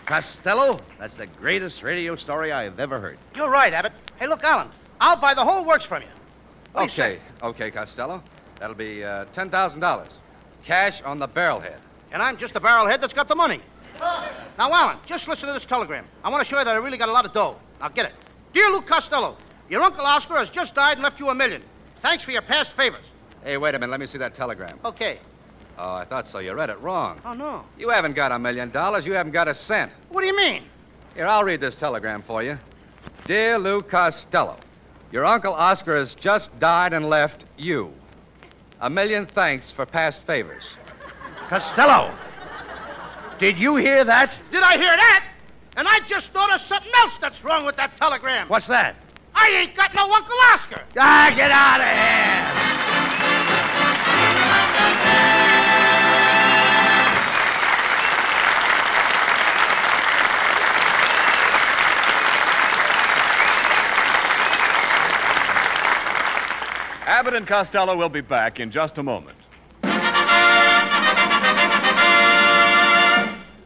Costello, 0.05 0.81
that's 0.99 1.15
the 1.15 1.25
greatest 1.25 1.81
radio 1.81 2.17
story 2.17 2.51
I've 2.51 2.77
ever 2.81 2.99
heard. 2.99 3.17
You're 3.33 3.49
right, 3.49 3.73
Abbott. 3.73 3.93
Hey, 4.17 4.27
look, 4.27 4.43
Alan. 4.43 4.67
I'll 4.99 5.15
buy 5.15 5.33
the 5.33 5.45
whole 5.45 5.63
works 5.63 5.85
from 5.85 6.01
you. 6.01 6.09
What 6.73 6.93
do 6.93 7.01
you 7.01 7.03
Okay, 7.03 7.19
okay, 7.41 7.71
Costello. 7.71 8.21
That'll 8.59 8.75
be 8.75 9.05
uh, 9.05 9.23
$10,000. 9.37 10.09
Cash 10.65 11.01
on 11.05 11.17
the 11.17 11.29
barrelhead. 11.29 11.79
And 12.11 12.21
I'm 12.21 12.37
just 12.37 12.53
the 12.53 12.59
barrelhead 12.59 12.99
that's 12.99 13.13
got 13.13 13.29
the 13.29 13.35
money. 13.35 13.61
Now, 13.99 14.71
Alan, 14.71 14.97
just 15.07 15.27
listen 15.27 15.47
to 15.47 15.53
this 15.53 15.65
telegram. 15.65 16.05
I 16.23 16.29
want 16.29 16.43
to 16.45 16.49
show 16.49 16.59
you 16.59 16.65
that 16.65 16.73
I 16.73 16.77
really 16.77 16.97
got 16.97 17.09
a 17.09 17.11
lot 17.11 17.25
of 17.25 17.33
dough. 17.33 17.57
Now, 17.79 17.89
get 17.89 18.05
it. 18.05 18.13
Dear 18.53 18.69
Lou 18.69 18.81
Costello, 18.81 19.37
your 19.69 19.81
Uncle 19.81 20.05
Oscar 20.05 20.37
has 20.37 20.49
just 20.49 20.75
died 20.75 20.93
and 20.93 21.03
left 21.03 21.19
you 21.19 21.29
a 21.29 21.35
million. 21.35 21.63
Thanks 22.01 22.23
for 22.23 22.31
your 22.31 22.41
past 22.41 22.71
favors. 22.77 23.05
Hey, 23.43 23.57
wait 23.57 23.75
a 23.75 23.79
minute. 23.79 23.91
Let 23.91 23.99
me 23.99 24.07
see 24.07 24.17
that 24.19 24.35
telegram. 24.35 24.79
Okay. 24.85 25.19
Oh, 25.77 25.93
I 25.93 26.05
thought 26.05 26.27
so. 26.31 26.39
You 26.39 26.53
read 26.53 26.69
it 26.69 26.79
wrong. 26.81 27.19
Oh, 27.25 27.33
no. 27.33 27.65
You 27.79 27.89
haven't 27.89 28.15
got 28.15 28.31
a 28.31 28.37
million 28.37 28.69
dollars. 28.71 29.05
You 29.05 29.13
haven't 29.13 29.31
got 29.31 29.47
a 29.47 29.55
cent. 29.55 29.91
What 30.09 30.21
do 30.21 30.27
you 30.27 30.35
mean? 30.37 30.63
Here, 31.15 31.25
I'll 31.25 31.43
read 31.43 31.61
this 31.61 31.75
telegram 31.75 32.23
for 32.23 32.43
you. 32.43 32.57
Dear 33.25 33.57
Lou 33.57 33.81
Costello, 33.81 34.57
your 35.11 35.25
Uncle 35.25 35.53
Oscar 35.53 35.97
has 35.97 36.13
just 36.15 36.49
died 36.59 36.93
and 36.93 37.07
left 37.09 37.45
you 37.57 37.93
A 38.81 38.89
million 38.89 39.25
thanks 39.25 39.71
for 39.71 39.85
past 39.85 40.19
favors. 40.27 40.63
Costello, 41.47 42.13
did 43.39 43.57
you 43.57 43.75
hear 43.75 44.03
that? 44.03 44.31
Did 44.51 44.63
I 44.63 44.77
hear 44.77 44.95
that? 44.95 45.25
And 45.75 45.87
I 45.87 45.99
just 46.07 46.27
thought 46.27 46.53
of 46.53 46.61
something 46.67 46.91
else 46.97 47.13
that's 47.19 47.43
wrong 47.43 47.65
with 47.65 47.75
that 47.77 47.97
telegram. 47.97 48.47
What's 48.47 48.67
that? 48.67 48.95
I 49.35 49.49
ain't 49.49 49.75
got 49.75 49.93
no 49.95 50.11
Uncle 50.11 50.37
Oscar. 50.51 50.83
Ah, 50.97 51.33
get 51.35 51.51
out 51.51 51.81
of 51.81 51.87
here! 51.87 52.63
Abbott 67.05 67.33
and 67.35 67.47
Costello 67.47 67.95
will 67.95 68.09
be 68.09 68.21
back 68.21 68.59
in 68.59 68.71
just 68.71 68.97
a 68.97 69.03
moment. 69.03 69.37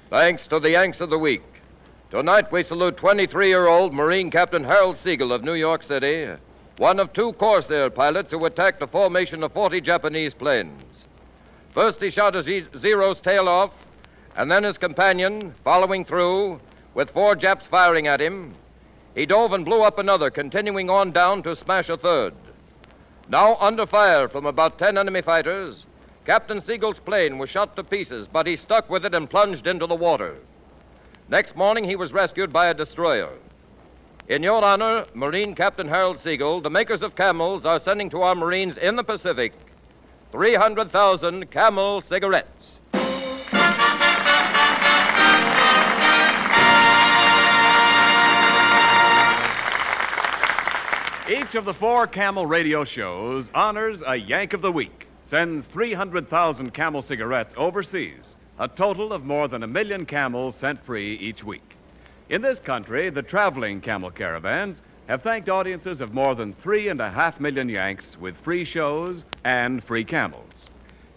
Thanks 0.09 0.47
to 0.47 0.61
the 0.61 0.71
Yanks 0.71 1.01
of 1.01 1.09
the 1.09 1.19
Week. 1.19 1.43
Tonight 2.11 2.49
we 2.49 2.63
salute 2.63 2.95
23 2.95 3.49
year 3.49 3.67
old 3.67 3.93
Marine 3.93 4.31
Captain 4.31 4.63
Harold 4.63 4.97
Siegel 5.03 5.33
of 5.33 5.43
New 5.43 5.55
York 5.55 5.83
City, 5.83 6.29
one 6.77 7.01
of 7.01 7.11
two 7.11 7.33
Corsair 7.33 7.89
pilots 7.89 8.31
who 8.31 8.45
attacked 8.45 8.81
a 8.81 8.87
formation 8.87 9.43
of 9.43 9.51
40 9.51 9.81
Japanese 9.81 10.33
planes. 10.33 10.81
First, 11.73 11.99
he 11.99 12.09
shot 12.09 12.37
a 12.37 12.41
Zero's 12.79 13.19
tail 13.19 13.49
off, 13.49 13.71
and 14.37 14.49
then 14.49 14.63
his 14.63 14.77
companion, 14.77 15.53
following 15.65 16.05
through, 16.05 16.61
with 16.93 17.11
four 17.11 17.35
Japs 17.35 17.65
firing 17.69 18.07
at 18.07 18.21
him, 18.21 18.53
he 19.13 19.25
dove 19.25 19.51
and 19.51 19.65
blew 19.65 19.81
up 19.81 19.99
another, 19.99 20.29
continuing 20.29 20.89
on 20.89 21.11
down 21.11 21.43
to 21.43 21.53
smash 21.53 21.89
a 21.89 21.97
third. 21.97 22.33
Now, 23.27 23.57
under 23.57 23.85
fire 23.85 24.29
from 24.29 24.45
about 24.45 24.79
10 24.79 24.97
enemy 24.97 25.21
fighters, 25.21 25.85
Captain 26.27 26.61
Siegel's 26.61 26.99
plane 26.99 27.37
was 27.37 27.49
shot 27.49 27.73
to 27.77 27.83
pieces, 27.85 28.27
but 28.27 28.45
he 28.45 28.57
stuck 28.57 28.89
with 28.89 29.05
it 29.05 29.15
and 29.15 29.29
plunged 29.29 29.65
into 29.65 29.87
the 29.87 29.95
water. 29.95 30.35
Next 31.29 31.55
morning, 31.55 31.85
he 31.85 31.95
was 31.95 32.11
rescued 32.11 32.51
by 32.51 32.67
a 32.67 32.73
destroyer. 32.73 33.31
In 34.27 34.43
your 34.43 34.61
honor, 34.61 35.05
Marine 35.13 35.55
Captain 35.55 35.87
Harold 35.87 36.19
Siegel, 36.21 36.59
the 36.59 36.69
makers 36.69 37.01
of 37.01 37.15
camels 37.15 37.63
are 37.63 37.79
sending 37.79 38.09
to 38.09 38.23
our 38.23 38.35
Marines 38.35 38.75
in 38.75 38.97
the 38.97 39.05
Pacific 39.05 39.53
300,000 40.33 41.49
camel 41.49 42.03
cigarettes. 42.09 42.49
Each 51.29 51.55
of 51.55 51.63
the 51.63 51.75
four 51.79 52.05
Camel 52.05 52.45
radio 52.45 52.83
shows 52.83 53.45
honors 53.53 54.01
a 54.05 54.17
Yank 54.17 54.51
of 54.51 54.61
the 54.61 54.71
Week, 54.73 55.06
sends 55.29 55.65
300,000 55.67 56.73
Camel 56.73 57.01
cigarettes 57.01 57.53
overseas, 57.57 58.21
a 58.59 58.67
total 58.67 59.13
of 59.13 59.25
more 59.25 59.47
than 59.47 59.63
a 59.63 59.67
million 59.67 60.05
camels 60.05 60.55
sent 60.59 60.83
free 60.85 61.15
each 61.15 61.43
week. 61.43 61.75
In 62.29 62.41
this 62.41 62.59
country, 62.59 63.09
the 63.09 63.21
traveling 63.21 63.81
camel 63.81 64.11
caravans 64.11 64.77
have 65.07 65.23
thanked 65.23 65.49
audiences 65.49 66.01
of 66.01 66.13
more 66.13 66.35
than 66.35 66.53
three 66.53 66.89
and 66.89 66.99
a 66.99 67.09
half 67.09 67.39
million 67.39 67.69
Yanks 67.69 68.05
with 68.19 68.35
free 68.43 68.65
shows 68.65 69.23
and 69.45 69.83
free 69.83 70.03
camels. 70.03 70.43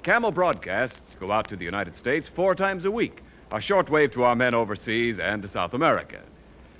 Camel 0.03 0.31
broadcasts 0.31 1.17
go 1.19 1.31
out 1.31 1.49
to 1.49 1.57
the 1.57 1.65
United 1.65 1.97
States 1.97 2.29
four 2.35 2.55
times 2.55 2.85
a 2.85 2.91
week, 2.91 3.21
a 3.53 3.57
shortwave 3.57 4.13
to 4.13 4.23
our 4.23 4.37
men 4.37 4.55
overseas 4.55 5.19
and 5.19 5.43
to 5.43 5.51
South 5.51 5.75
America. 5.75 6.21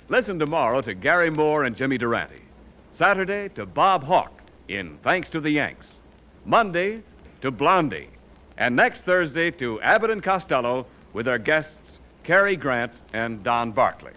Listen 0.09 0.39
tomorrow 0.39 0.81
to 0.81 0.93
Garry 0.93 1.29
Moore 1.29 1.65
and 1.65 1.75
Jimmy 1.75 1.97
Durante. 1.97 2.41
Saturday 2.97 3.49
to 3.49 3.65
Bob 3.65 4.03
Hawk 4.03 4.41
in 4.67 4.97
Thanks 5.03 5.29
to 5.29 5.41
the 5.41 5.51
Yanks. 5.51 5.85
Monday 6.45 7.03
to 7.41 7.51
Blondie. 7.51 8.09
And 8.57 8.75
next 8.75 9.01
Thursday 9.01 9.51
to 9.51 9.81
Abbott 9.81 10.09
and 10.09 10.23
Costello 10.23 10.85
with 11.13 11.25
their 11.25 11.39
guests 11.39 11.75
Cary 12.23 12.55
Grant 12.55 12.91
and 13.13 13.43
Don 13.43 13.71
Barclay. 13.71 14.13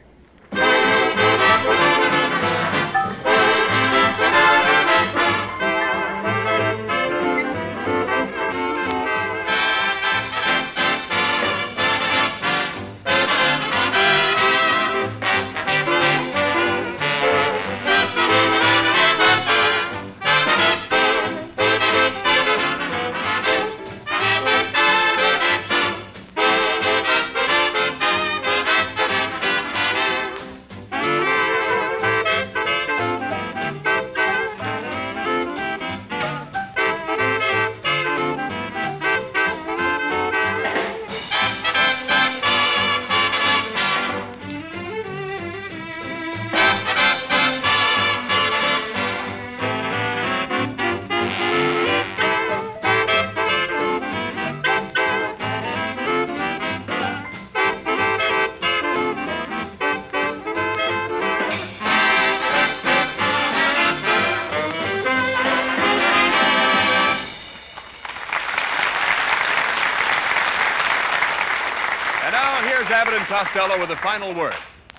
Costello 73.38 73.80
with 73.80 73.88
the 73.88 73.96
final 73.96 74.32
word. 74.32 74.54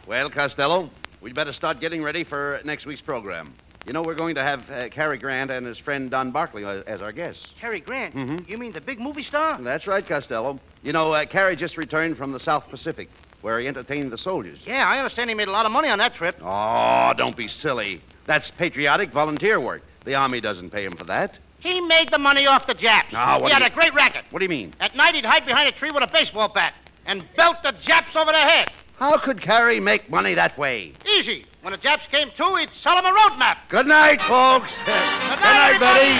Well, 0.07 0.29
Costello, 0.29 0.89
we'd 1.21 1.33
better 1.33 1.53
start 1.53 1.79
getting 1.79 2.03
ready 2.03 2.25
for 2.25 2.59
next 2.65 2.85
week's 2.85 2.99
program. 2.99 3.53
You 3.87 3.93
know, 3.93 4.01
we're 4.01 4.13
going 4.15 4.35
to 4.35 4.43
have 4.43 4.69
uh, 4.69 4.89
Cary 4.89 5.17
Grant 5.17 5.51
and 5.51 5.65
his 5.65 5.77
friend 5.77 6.11
Don 6.11 6.31
Barclay 6.31 6.65
uh, 6.65 6.83
as 6.85 7.01
our 7.01 7.13
guests. 7.13 7.47
Cary 7.61 7.79
Grant? 7.79 8.13
Mhm. 8.13 8.49
You 8.49 8.57
mean 8.57 8.73
the 8.73 8.81
big 8.81 8.99
movie 8.99 9.23
star? 9.23 9.57
That's 9.61 9.87
right, 9.87 10.05
Costello. 10.05 10.59
You 10.83 10.91
know, 10.91 11.13
uh, 11.13 11.23
Cary 11.25 11.55
just 11.55 11.77
returned 11.77 12.17
from 12.17 12.33
the 12.33 12.39
South 12.41 12.67
Pacific, 12.69 13.09
where 13.39 13.57
he 13.57 13.69
entertained 13.69 14.11
the 14.11 14.17
soldiers. 14.17 14.59
Yeah, 14.65 14.85
I 14.85 14.97
understand 14.97 15.29
he 15.29 15.33
made 15.33 15.47
a 15.47 15.53
lot 15.53 15.65
of 15.65 15.71
money 15.71 15.87
on 15.87 15.99
that 15.99 16.15
trip. 16.15 16.37
Oh, 16.43 17.13
don't 17.15 17.37
be 17.37 17.47
silly. 17.47 18.01
That's 18.25 18.51
patriotic 18.51 19.11
volunteer 19.13 19.61
work. 19.61 19.81
The 20.03 20.15
Army 20.15 20.41
doesn't 20.41 20.71
pay 20.71 20.83
him 20.83 20.91
for 20.97 21.05
that. 21.05 21.35
He 21.61 21.79
made 21.79 22.09
the 22.11 22.19
money 22.19 22.47
off 22.47 22.67
the 22.67 22.73
Japs. 22.73 23.13
Ah, 23.13 23.39
what 23.39 23.43
he 23.53 23.57
do 23.57 23.63
had 23.63 23.71
you- 23.71 23.73
a 23.77 23.79
great 23.79 23.93
racket. 23.93 24.25
What 24.31 24.39
do 24.39 24.43
you 24.43 24.49
mean? 24.49 24.73
At 24.81 24.93
night, 24.93 25.15
he'd 25.15 25.23
hide 25.23 25.45
behind 25.45 25.69
a 25.69 25.71
tree 25.71 25.91
with 25.91 26.03
a 26.03 26.07
baseball 26.07 26.49
bat 26.49 26.73
and 27.05 27.23
belt 27.35 27.57
the 27.63 27.73
Japs 27.81 28.15
over 28.15 28.31
the 28.31 28.37
head. 28.37 28.71
How 28.97 29.17
could 29.17 29.41
Cary 29.41 29.79
make 29.79 30.09
money 30.09 30.33
that 30.35 30.57
way? 30.57 30.93
Easy. 31.05 31.45
When 31.61 31.71
the 31.71 31.77
Japs 31.77 32.07
came 32.09 32.31
to, 32.37 32.55
he'd 32.55 32.69
sell 32.81 32.95
them 32.95 33.05
a 33.05 33.13
road 33.13 33.37
map. 33.37 33.67
Good 33.69 33.87
night, 33.87 34.21
folks. 34.21 34.71
Good 34.85 34.93
night, 34.93 35.79
Betty. 35.79 36.15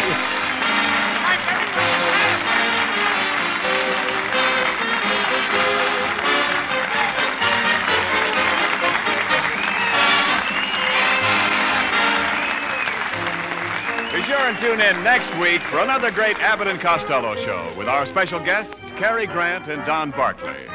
Be 14.12 14.24
sure 14.24 14.38
and 14.38 14.60
tune 14.60 14.82
in 14.82 15.04
next 15.04 15.38
week 15.40 15.62
for 15.70 15.80
another 15.80 16.12
great 16.12 16.38
Abbott 16.40 16.68
and 16.68 16.80
Costello 16.82 17.36
show 17.46 17.74
with 17.78 17.88
our 17.88 18.06
special 18.10 18.40
guests, 18.40 18.74
Cary 18.98 19.28
Grant 19.28 19.70
and 19.70 19.86
Don 19.86 20.12
Barclay. 20.12 20.75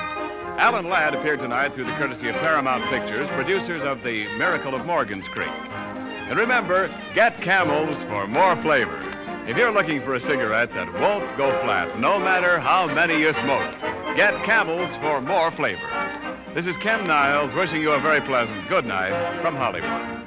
Alan 0.60 0.88
Ladd 0.88 1.14
appeared 1.14 1.40
tonight 1.40 1.74
through 1.74 1.84
the 1.84 1.92
courtesy 1.92 2.28
of 2.28 2.34
Paramount 2.42 2.84
Pictures, 2.90 3.26
producers 3.28 3.80
of 3.82 4.02
The 4.02 4.28
Miracle 4.36 4.74
of 4.74 4.84
Morgan's 4.84 5.26
Creek. 5.28 5.48
And 5.48 6.38
remember, 6.38 6.88
get 7.14 7.40
camels 7.40 7.96
for 8.10 8.26
more 8.26 8.54
flavor. 8.60 9.00
If 9.48 9.56
you're 9.56 9.72
looking 9.72 10.02
for 10.02 10.16
a 10.16 10.20
cigarette 10.20 10.70
that 10.74 10.92
won't 11.00 11.34
go 11.38 11.50
flat, 11.62 11.98
no 11.98 12.18
matter 12.18 12.60
how 12.60 12.86
many 12.86 13.18
you 13.18 13.32
smoke, 13.32 13.72
get 14.18 14.34
camels 14.44 14.90
for 15.00 15.22
more 15.22 15.50
flavor. 15.52 15.80
This 16.54 16.66
is 16.66 16.76
Ken 16.82 17.04
Niles 17.04 17.54
wishing 17.54 17.80
you 17.80 17.92
a 17.92 17.98
very 17.98 18.20
pleasant 18.20 18.68
good 18.68 18.84
night 18.84 19.40
from 19.40 19.56
Hollywood. 19.56 20.20